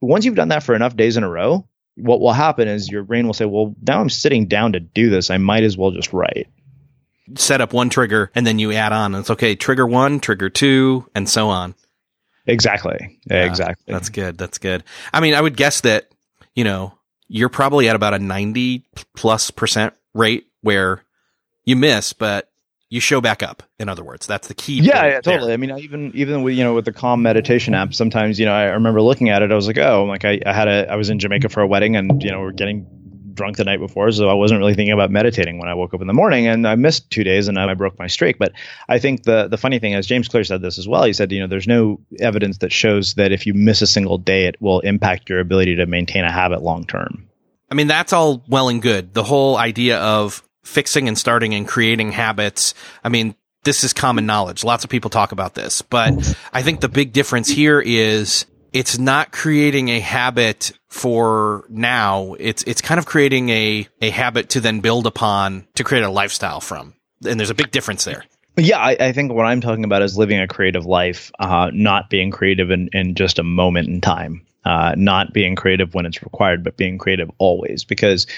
[0.00, 3.04] once you've done that for enough days in a row, what will happen is your
[3.04, 5.30] brain will say, well, now I'm sitting down to do this.
[5.30, 6.48] I might as well just write.
[7.36, 9.14] Set up one trigger and then you add on.
[9.14, 9.54] It's okay.
[9.56, 11.74] Trigger one, trigger two, and so on.
[12.46, 13.18] Exactly.
[13.30, 13.92] Yeah, exactly.
[13.92, 14.36] That's good.
[14.36, 14.84] That's good.
[15.12, 16.08] I mean, I would guess that,
[16.54, 16.94] you know,
[17.28, 18.84] you're probably at about a 90
[19.16, 21.04] plus percent rate where
[21.64, 22.50] you miss, but
[22.90, 23.62] you show back up.
[23.78, 24.80] In other words, that's the key.
[24.80, 25.48] Yeah, yeah, totally.
[25.48, 25.54] There.
[25.54, 28.52] I mean, even even with you know with the Calm meditation app, sometimes you know
[28.52, 30.96] I remember looking at it, I was like, oh, like I, I had a I
[30.96, 32.86] was in Jamaica for a wedding, and you know we're getting
[33.34, 36.00] drunk the night before, so I wasn't really thinking about meditating when I woke up
[36.00, 38.38] in the morning, and I missed two days, and I broke my streak.
[38.38, 38.52] But
[38.88, 41.04] I think the the funny thing is, James Clear said this as well.
[41.04, 44.18] He said, you know, there's no evidence that shows that if you miss a single
[44.18, 47.28] day, it will impact your ability to maintain a habit long term.
[47.70, 49.14] I mean, that's all well and good.
[49.14, 52.74] The whole idea of fixing and starting and creating habits.
[53.02, 54.64] I mean, this is common knowledge.
[54.64, 58.98] Lots of people talk about this, but I think the big difference here is it's
[58.98, 62.36] not creating a habit for now.
[62.38, 66.08] It's, it's kind of creating a, a habit to then build upon to create a
[66.08, 66.94] lifestyle from.
[67.26, 68.24] And there's a big difference there.
[68.56, 72.10] Yeah, I, I think what I'm talking about is living a creative life, uh, not
[72.10, 76.22] being creative in, in just a moment in time, uh, not being creative when it's
[76.22, 77.82] required, but being creative always.
[77.82, 78.28] Because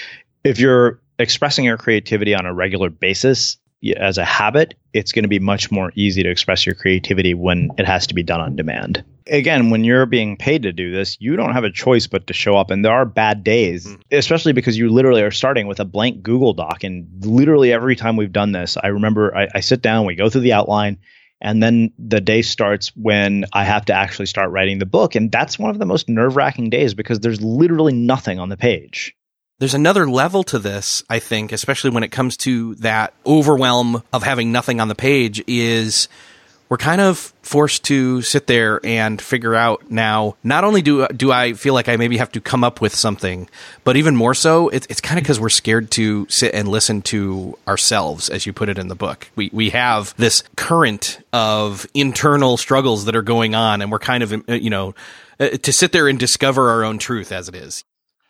[0.43, 3.57] if you're expressing your creativity on a regular basis,
[3.95, 7.69] as a habit, it's going to be much more easy to express your creativity when
[7.77, 9.03] it has to be done on demand.
[9.27, 12.33] Again, when you're being paid to do this, you don't have a choice but to
[12.33, 12.71] show up.
[12.71, 14.01] And there are bad days, mm.
[14.11, 16.83] especially because you literally are starting with a blank Google Doc.
[16.83, 20.29] And literally every time we've done this, I remember I, I sit down, we go
[20.29, 20.97] through the outline,
[21.41, 25.13] and then the day starts when I have to actually start writing the book.
[25.13, 28.57] And that's one of the most nerve wracking days because there's literally nothing on the
[28.57, 29.15] page
[29.59, 34.23] there's another level to this, I think, especially when it comes to that overwhelm of
[34.23, 36.07] having nothing on the page is
[36.69, 41.31] we're kind of forced to sit there and figure out now not only do do
[41.31, 43.49] I feel like I maybe have to come up with something
[43.85, 47.01] but even more so it's, it's kind of because we're scared to sit and listen
[47.03, 49.29] to ourselves as you put it in the book.
[49.37, 54.21] We we have this current of internal struggles that are going on and we're kind
[54.21, 54.93] of you know
[55.39, 57.85] uh, to sit there and discover our own truth as it is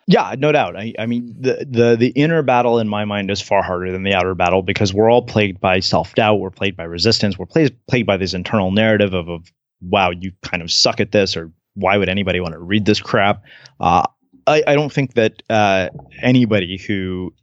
[0.08, 0.74] yeah, no doubt.
[0.74, 4.04] I, I, mean, the, the the inner battle in my mind is far harder than
[4.04, 6.36] the outer battle because we're all plagued by self doubt.
[6.36, 7.38] We're plagued by resistance.
[7.38, 9.52] We're plagued plagued by this internal narrative of, of
[9.82, 13.00] wow, you kind of suck at this, or why would anybody want to read this
[13.00, 13.44] crap?
[13.80, 14.02] Uh,
[14.46, 15.90] I, I don't think that uh,
[16.22, 17.34] anybody who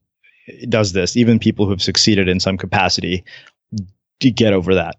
[0.67, 3.23] does this, even people who have succeeded in some capacity,
[4.19, 4.95] get over that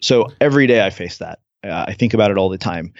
[0.00, 1.38] So every day I face that.
[1.62, 2.94] Uh, I think about it all the time.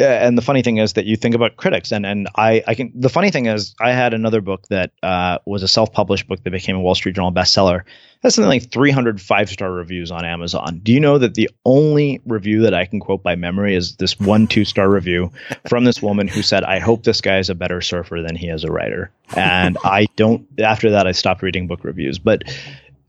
[0.00, 2.74] Uh, and the funny thing is that you think about critics and and I, I
[2.74, 6.42] can the funny thing is I had another book that uh, was a self-published book
[6.42, 7.82] that became a Wall Street Journal bestseller.
[8.20, 10.80] That's something like 300 five-star reviews on Amazon.
[10.82, 14.18] Do you know that the only review that I can quote by memory is this
[14.18, 15.30] one two-star review
[15.68, 18.48] from this woman who said, "I hope this guy is a better surfer than he
[18.48, 20.44] is a writer." And I don't.
[20.58, 22.42] After that, I stopped reading book reviews, but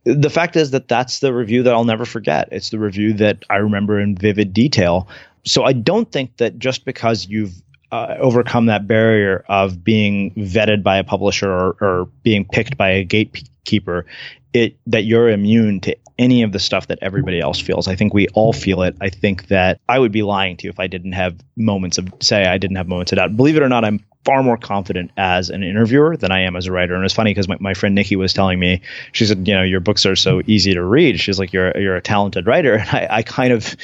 [0.04, 2.50] the fact is that that's the review that I'll never forget.
[2.52, 5.08] It's the review that I remember in vivid detail
[5.46, 7.54] so I don't think that just because you've
[7.91, 12.89] uh, overcome that barrier of being vetted by a publisher or, or being picked by
[12.89, 14.06] a gatekeeper,
[14.54, 17.88] it that you're immune to any of the stuff that everybody else feels.
[17.88, 18.96] I think we all feel it.
[19.02, 22.08] I think that I would be lying to you if I didn't have moments of
[22.22, 23.36] say I didn't have moments of doubt.
[23.36, 26.66] Believe it or not, I'm far more confident as an interviewer than I am as
[26.66, 26.96] a writer.
[26.96, 28.82] And it's funny because my, my friend Nikki was telling me,
[29.12, 31.20] she said, you know, your books are so easy to read.
[31.20, 32.76] She's like, you're you're a talented writer.
[32.86, 33.76] And I, I kind of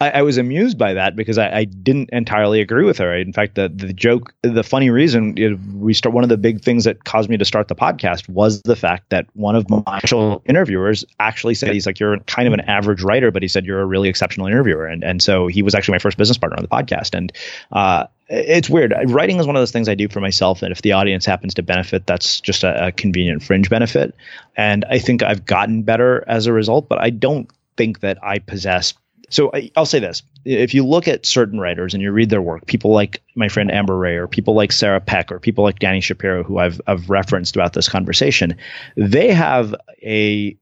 [0.00, 3.14] I, I was amused by that because I, I, didn't entirely agree with her.
[3.14, 5.34] In fact, the the joke, the funny reason
[5.78, 8.62] we start one of the big things that caused me to start the podcast was
[8.62, 12.54] the fact that one of my actual interviewers actually said he's like you're kind of
[12.54, 15.62] an average writer, but he said you're a really exceptional interviewer, and and so he
[15.62, 17.32] was actually my first business partner on the podcast, and
[17.72, 18.94] uh, it's weird.
[19.06, 21.52] Writing is one of those things I do for myself, and if the audience happens
[21.54, 24.14] to benefit, that's just a, a convenient fringe benefit.
[24.56, 28.38] And I think I've gotten better as a result, but I don't think that I
[28.38, 28.94] possess
[29.30, 32.42] so I, will say this: if you look at certain writers and you read their
[32.42, 35.78] work, people like my friend Amber Rae, or people like Sarah Peck, or people like
[35.78, 38.56] Dani Shapiro, who I've I've referenced about this conversation,
[38.96, 40.56] they have a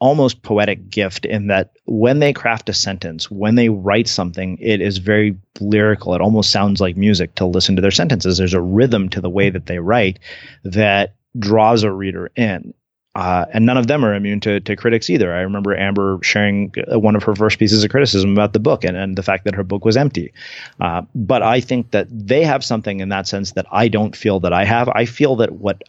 [0.00, 4.80] almost poetic gift in that when they craft a sentence, when they write something, it
[4.80, 6.14] is very lyrical.
[6.14, 8.38] It almost sounds like music to listen to their sentences.
[8.38, 10.18] There's a rhythm to the way that they write
[10.64, 12.72] that draws a reader in.
[13.20, 15.30] Uh, and none of them are immune to, to critics either.
[15.34, 18.82] I remember Amber sharing uh, one of her first pieces of criticism about the book
[18.82, 20.32] and, and the fact that her book was empty.
[20.80, 24.40] Uh, but I think that they have something in that sense that I don't feel
[24.40, 24.88] that I have.
[24.88, 25.82] I feel that what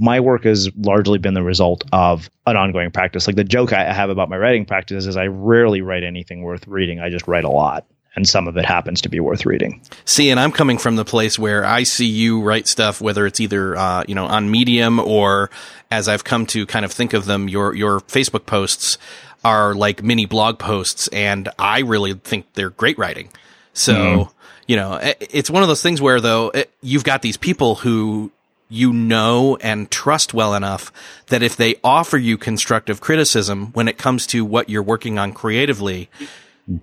[0.00, 3.26] my work has largely been the result of an ongoing practice.
[3.26, 6.66] Like the joke I have about my writing practice is I rarely write anything worth
[6.66, 7.00] reading.
[7.00, 7.84] I just write a lot
[8.14, 9.80] and some of it happens to be worth reading.
[10.04, 13.40] See, and I'm coming from the place where I see you write stuff, whether it's
[13.40, 15.50] either uh, you know on Medium or
[15.90, 18.98] as I've come to kind of think of them, your your Facebook posts
[19.44, 23.30] are like mini blog posts, and I really think they're great writing.
[23.72, 23.94] So.
[23.94, 24.32] Mm.
[24.70, 28.30] You know, it's one of those things where though it, you've got these people who
[28.68, 30.92] you know and trust well enough
[31.28, 35.32] that if they offer you constructive criticism when it comes to what you're working on
[35.32, 36.10] creatively,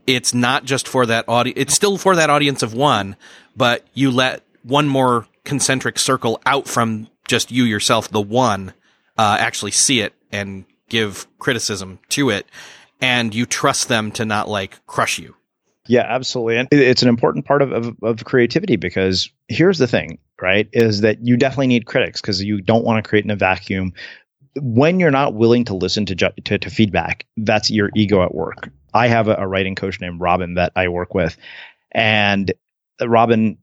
[0.08, 1.60] it's not just for that audience.
[1.60, 3.16] It's still for that audience of one,
[3.56, 8.74] but you let one more concentric circle out from just you yourself, the one,
[9.18, 12.48] uh, actually see it and give criticism to it.
[13.02, 15.36] And you trust them to not like crush you.
[15.88, 16.58] Yeah, absolutely.
[16.58, 20.68] And it's an important part of, of, of creativity because here's the thing, right?
[20.74, 23.94] Is that you definitely need critics because you don't want to create in a vacuum
[24.56, 28.70] when you're not willing to listen to, to, to feedback, that's your ego at work.
[28.96, 31.38] I have a, a, writing coach named Robin that I work with,
[31.92, 32.52] and
[33.02, 33.58] Robin,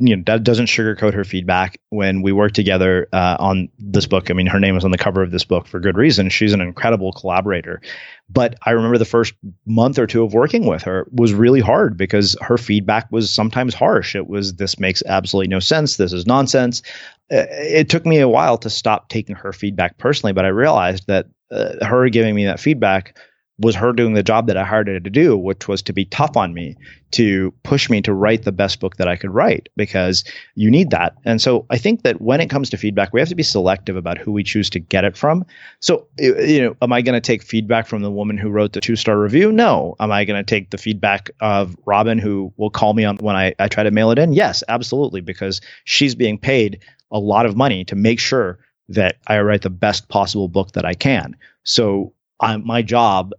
[0.00, 1.78] you know, doesn't sugarcoat her feedback.
[1.90, 4.98] When we work together uh, on this book, I mean, her name was on the
[4.98, 6.30] cover of this book for good reason.
[6.30, 7.82] She's an incredible collaborator.
[8.30, 9.34] But I remember the first
[9.66, 13.74] month or two of working with her was really hard because her feedback was sometimes
[13.74, 14.16] harsh.
[14.16, 15.96] It was, this makes absolutely no sense.
[15.96, 16.82] This is nonsense.
[17.30, 21.06] Uh, it took me a while to stop taking her feedback personally, but I realized
[21.08, 23.18] that uh, her giving me that feedback
[23.60, 26.04] was her doing the job that I hired her to do, which was to be
[26.04, 26.76] tough on me,
[27.12, 30.22] to push me to write the best book that I could write because
[30.54, 31.16] you need that.
[31.24, 33.96] And so I think that when it comes to feedback, we have to be selective
[33.96, 35.44] about who we choose to get it from.
[35.80, 38.80] So, you know, am I going to take feedback from the woman who wrote the
[38.80, 39.50] two star review?
[39.50, 39.96] No.
[39.98, 43.34] Am I going to take the feedback of Robin who will call me on when
[43.34, 44.32] I, I try to mail it in?
[44.32, 46.80] Yes, absolutely, because she's being paid
[47.10, 50.84] a lot of money to make sure that I write the best possible book that
[50.84, 51.36] I can.
[51.64, 53.32] So I'm, my job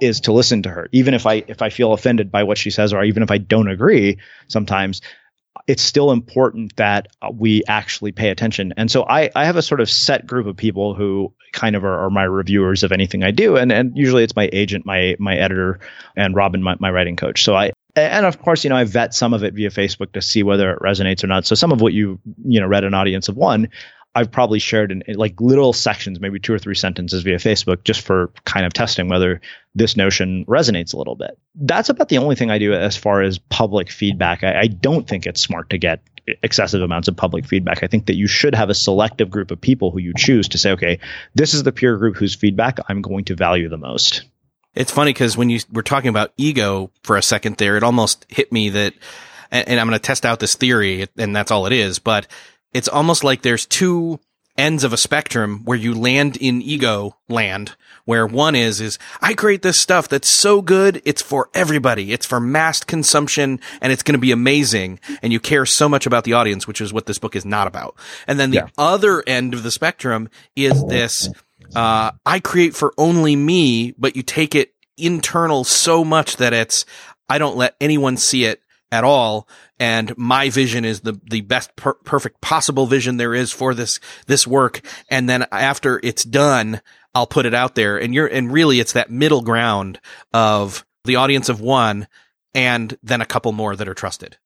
[0.00, 2.70] is to listen to her, even if I if I feel offended by what she
[2.70, 4.18] says, or even if I don't agree.
[4.48, 5.00] Sometimes
[5.66, 8.72] it's still important that uh, we actually pay attention.
[8.76, 11.84] And so I, I have a sort of set group of people who kind of
[11.84, 13.56] are, are, my reviewers of anything I do.
[13.56, 15.80] And, and usually it's my agent, my, my editor
[16.16, 17.42] and Robin, my, my writing coach.
[17.42, 20.22] So I, and of course, you know, I vet some of it via Facebook to
[20.22, 21.46] see whether it resonates or not.
[21.46, 23.68] So some of what you, you know, read an audience of one,
[24.14, 27.84] I've probably shared in, in, like little sections, maybe two or three sentences via Facebook,
[27.84, 29.40] just for kind of testing whether
[29.74, 31.38] this notion resonates a little bit.
[31.54, 34.42] That's about the only thing I do as far as public feedback.
[34.42, 36.02] I, I don't think it's smart to get
[36.42, 37.82] excessive amounts of public feedback.
[37.82, 40.58] I think that you should have a selective group of people who you choose to
[40.58, 40.98] say, okay,
[41.34, 44.22] this is the peer group whose feedback I'm going to value the most.
[44.74, 48.26] It's funny because when you were talking about ego for a second there, it almost
[48.28, 48.94] hit me that,
[49.50, 52.28] and, and I'm going to test out this theory, and that's all it is, but
[52.72, 54.20] it's almost like there's two
[54.60, 59.32] ends of a spectrum where you land in ego land, where one is, is I
[59.32, 61.00] create this stuff that's so good.
[61.06, 62.12] It's for everybody.
[62.12, 65.00] It's for mass consumption and it's going to be amazing.
[65.22, 67.66] And you care so much about the audience, which is what this book is not
[67.66, 67.96] about.
[68.26, 68.68] And then the yeah.
[68.76, 71.30] other end of the spectrum is this,
[71.74, 76.84] uh, I create for only me, but you take it internal so much that it's,
[77.30, 78.62] I don't let anyone see it
[78.92, 79.48] at all.
[79.78, 84.00] And my vision is the, the best per- perfect possible vision there is for this,
[84.26, 84.80] this work.
[85.08, 86.80] And then after it's done,
[87.14, 87.98] I'll put it out there.
[87.98, 90.00] And you're, and really it's that middle ground
[90.32, 92.08] of the audience of one
[92.54, 94.36] and then a couple more that are trusted.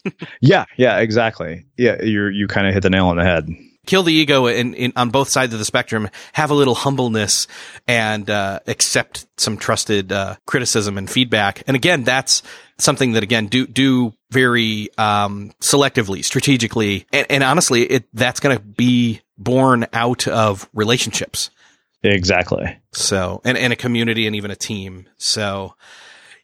[0.40, 0.64] yeah.
[0.76, 1.66] Yeah, exactly.
[1.76, 2.02] Yeah.
[2.02, 3.48] You're, you kind of hit the nail on the head
[3.88, 7.48] kill the ego in, in, on both sides of the spectrum, have a little humbleness
[7.88, 11.62] and, uh, accept some trusted, uh, criticism and feedback.
[11.66, 12.42] And again, that's
[12.78, 17.06] something that again, do, do very, um, selectively, strategically.
[17.12, 21.50] And, and honestly, it, that's going to be born out of relationships.
[22.02, 22.78] Exactly.
[22.92, 25.06] So, and, and a community and even a team.
[25.16, 25.74] So,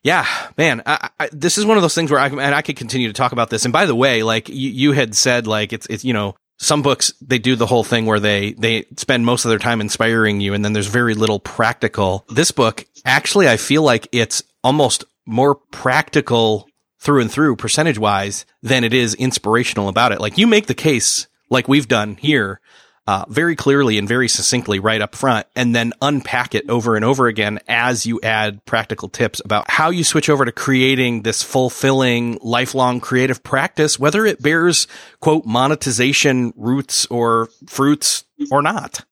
[0.02, 0.26] yeah,
[0.56, 3.08] man, I, I, this is one of those things where I and I could continue
[3.08, 3.64] to talk about this.
[3.64, 6.82] And by the way, like you, you had said, like it's it's you know some
[6.82, 10.40] books they do the whole thing where they they spend most of their time inspiring
[10.40, 12.24] you and then there's very little practical.
[12.28, 18.46] This book actually i feel like it's almost more practical through and through percentage wise
[18.62, 20.20] than it is inspirational about it.
[20.20, 22.60] Like you make the case like we've done here
[23.06, 27.04] uh, very clearly and very succinctly right up front and then unpack it over and
[27.04, 31.42] over again as you add practical tips about how you switch over to creating this
[31.42, 34.86] fulfilling lifelong creative practice, whether it bears
[35.20, 39.04] quote monetization roots or fruits or not.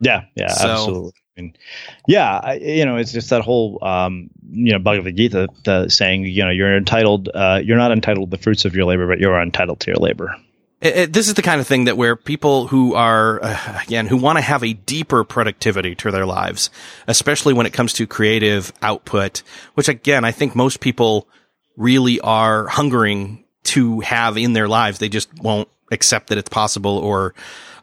[0.00, 0.22] Yeah.
[0.36, 0.48] Yeah.
[0.48, 1.12] So, absolutely.
[1.36, 1.58] And
[2.06, 6.26] yeah, I, you know, it's just that whole, um, you know, Bhagavad Gita the saying,
[6.26, 9.18] you know, you're entitled, uh, you're not entitled to the fruits of your labor, but
[9.18, 10.36] you're entitled to your labor.
[10.82, 14.08] It, it, this is the kind of thing that where people who are uh, again
[14.08, 16.70] who want to have a deeper productivity to their lives,
[17.06, 19.42] especially when it comes to creative output,
[19.74, 21.28] which again I think most people
[21.76, 24.98] really are hungering to have in their lives.
[24.98, 27.34] They just won't accept that it's possible or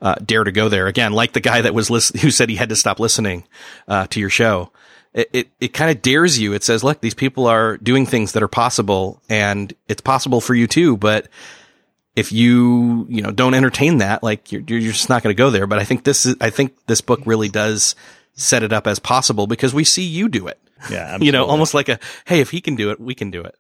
[0.02, 0.88] uh, dare to go there.
[0.88, 3.46] Again, like the guy that was list- who said he had to stop listening
[3.88, 4.72] uh, to your show.
[5.14, 6.54] It it, it kind of dares you.
[6.54, 10.54] It says, look, these people are doing things that are possible, and it's possible for
[10.54, 10.98] you too.
[10.98, 11.30] But
[12.20, 15.50] if you you know don't entertain that, like you're you're just not going to go
[15.50, 15.66] there.
[15.66, 17.96] But I think this is I think this book really does
[18.34, 20.60] set it up as possible because we see you do it.
[20.90, 21.26] Yeah, absolutely.
[21.28, 23.56] you know, almost like a hey, if he can do it, we can do it.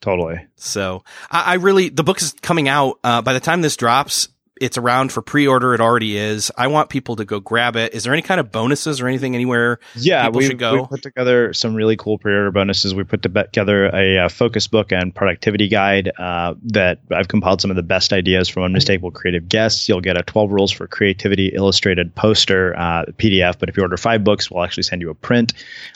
[0.00, 0.44] Totally.
[0.56, 2.98] So I, I really the book is coming out.
[3.04, 4.28] Uh, by the time this drops,
[4.62, 5.74] it's around for pre-order.
[5.74, 6.52] It already is.
[6.56, 7.94] I want people to go grab it.
[7.94, 9.80] Is there any kind of bonuses or anything anywhere?
[9.96, 10.82] Yeah, we, should go?
[10.82, 12.94] we put together some really cool pre-order bonuses.
[12.94, 17.60] We put together a, a uh, focus book and productivity guide uh, that I've compiled
[17.60, 19.88] some of the best ideas from unmistakable creative guests.
[19.88, 23.58] You'll get a 12 rules for creativity illustrated poster uh, PDF.
[23.58, 25.54] But if you order five books, we'll actually send you a print.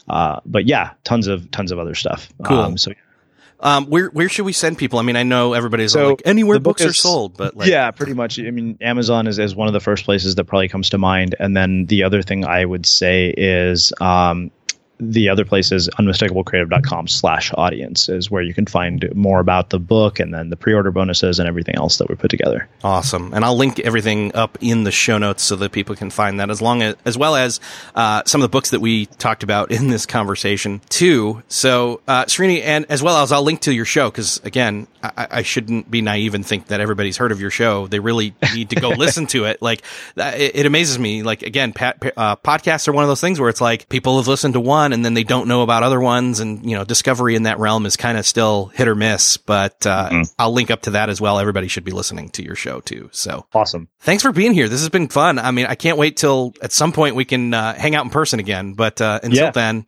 [0.09, 2.29] Uh, but yeah, tons of tons of other stuff.
[2.43, 2.59] Cool.
[2.59, 2.93] Um, so
[3.61, 4.99] um, where where should we send people?
[4.99, 7.91] I mean, I know everybody's so like anywhere books is, are sold, but like, yeah,
[7.91, 8.39] pretty much.
[8.39, 11.35] I mean, Amazon is, is one of the first places that probably comes to mind,
[11.39, 14.51] and then the other thing I would say is um,
[14.99, 19.79] the other place is unmistakablecreative.com slash audience is where you can find more about the
[19.79, 22.69] book and then the pre-order bonuses and everything else that we put together.
[22.83, 23.33] Awesome.
[23.35, 26.51] And I'll link everything up in the show notes so that people can find that
[26.51, 27.61] as long as, as well as,
[27.95, 31.43] uh, some of the books that we talked about in this conversation too.
[31.49, 34.87] So, uh, Srini, and as well as I'll link to your show because again,
[35.17, 37.87] I, I, shouldn't be naive and think that everybody's heard of your show.
[37.87, 39.63] They really need to go listen to it.
[39.63, 39.83] Like
[40.17, 41.23] it, it, amazes me.
[41.23, 44.29] Like again, pat, uh, podcasts are one of those things where it's like people have
[44.29, 46.41] listened to one and then they don't know about other ones.
[46.41, 49.87] And, you know, discovery in that realm is kind of still hit or miss, but,
[49.87, 50.23] uh, mm-hmm.
[50.39, 51.39] I'll link up to that as well.
[51.39, 53.09] Everybody should be listening to your show too.
[53.13, 53.89] So awesome.
[54.01, 54.69] Thanks for being here.
[54.69, 55.39] This has been fun.
[55.39, 58.11] I mean, I can't wait till at some point we can, uh, hang out in
[58.11, 59.51] person again, but, uh, until yeah.
[59.51, 59.87] then,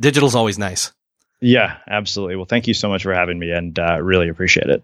[0.00, 0.92] digital's always nice.
[1.40, 2.36] Yeah, absolutely.
[2.36, 4.82] Well, thank you so much for having me and uh, really appreciate it.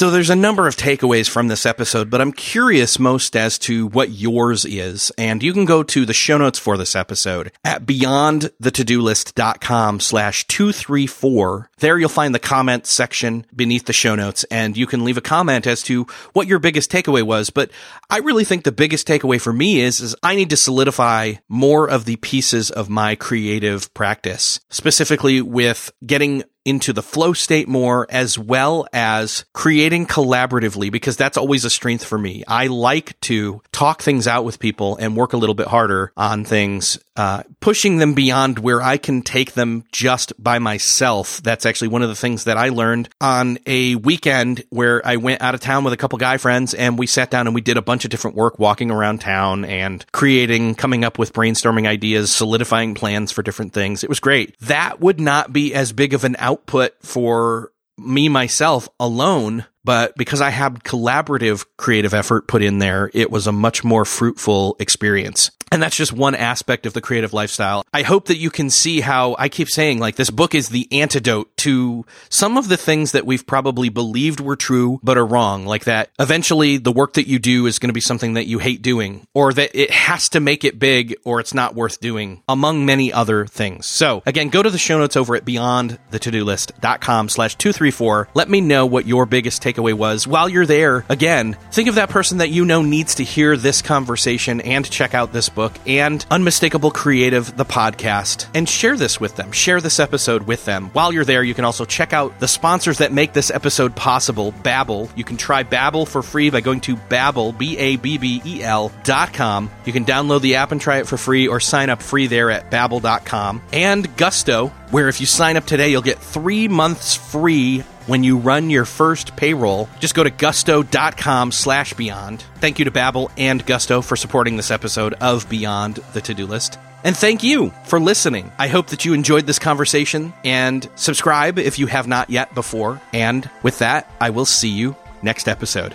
[0.00, 3.86] So there's a number of takeaways from this episode, but I'm curious most as to
[3.88, 5.12] what yours is.
[5.18, 11.68] And you can go to the show notes for this episode at beyondthetodolist.com slash 234.
[11.80, 15.20] There you'll find the comment section beneath the show notes and you can leave a
[15.20, 17.50] comment as to what your biggest takeaway was.
[17.50, 17.70] But
[18.08, 21.86] I really think the biggest takeaway for me is, is I need to solidify more
[21.86, 28.06] of the pieces of my creative practice, specifically with getting into the flow state more
[28.10, 32.44] as well as creating collaboratively because that's always a strength for me.
[32.46, 36.44] I like to talk things out with people and work a little bit harder on
[36.44, 41.42] things, uh, pushing them beyond where I can take them just by myself.
[41.42, 45.40] That's actually one of the things that I learned on a weekend where I went
[45.42, 47.76] out of town with a couple guy friends and we sat down and we did
[47.76, 52.30] a bunch of different work walking around town and creating, coming up with brainstorming ideas,
[52.30, 54.04] solidifying plans for different things.
[54.04, 54.58] It was great.
[54.60, 60.40] That would not be as big of an output for me myself alone but because
[60.40, 65.50] I had collaborative creative effort put in there, it was a much more fruitful experience.
[65.72, 67.84] And that's just one aspect of the creative lifestyle.
[67.92, 70.88] I hope that you can see how I keep saying like this book is the
[70.90, 75.66] antidote to some of the things that we've probably believed were true, but are wrong.
[75.66, 78.58] Like that eventually the work that you do is going to be something that you
[78.58, 82.42] hate doing or that it has to make it big or it's not worth doing
[82.48, 83.86] among many other things.
[83.86, 88.30] So again, go to the show notes over at beyondthetodolist.com slash 234.
[88.34, 90.26] Let me know what your biggest takeaway was.
[90.26, 93.82] While you're there, again, think of that person that you know needs to hear this
[93.82, 99.36] conversation and check out this book and Unmistakable Creative, the podcast, and share this with
[99.36, 99.52] them.
[99.52, 100.90] Share this episode with them.
[100.92, 104.52] While you're there, you can also check out the sponsors that make this episode possible,
[104.52, 105.10] Babbel.
[105.16, 109.70] You can try Babbel for free by going to Babbel, B-A-B-B-E-L dot com.
[109.84, 112.50] You can download the app and try it for free or sign up free there
[112.50, 113.62] at babbel.com.
[113.72, 118.36] And Gusto, where if you sign up today, you'll get three months free when you
[118.36, 119.88] run your first payroll.
[120.00, 122.42] Just go to gusto.com slash beyond.
[122.56, 126.76] Thank you to Babbel and Gusto for supporting this episode of Beyond the To-Do List.
[127.04, 128.50] And thank you for listening.
[128.58, 133.00] I hope that you enjoyed this conversation and subscribe if you have not yet before.
[133.14, 135.94] And with that, I will see you next episode.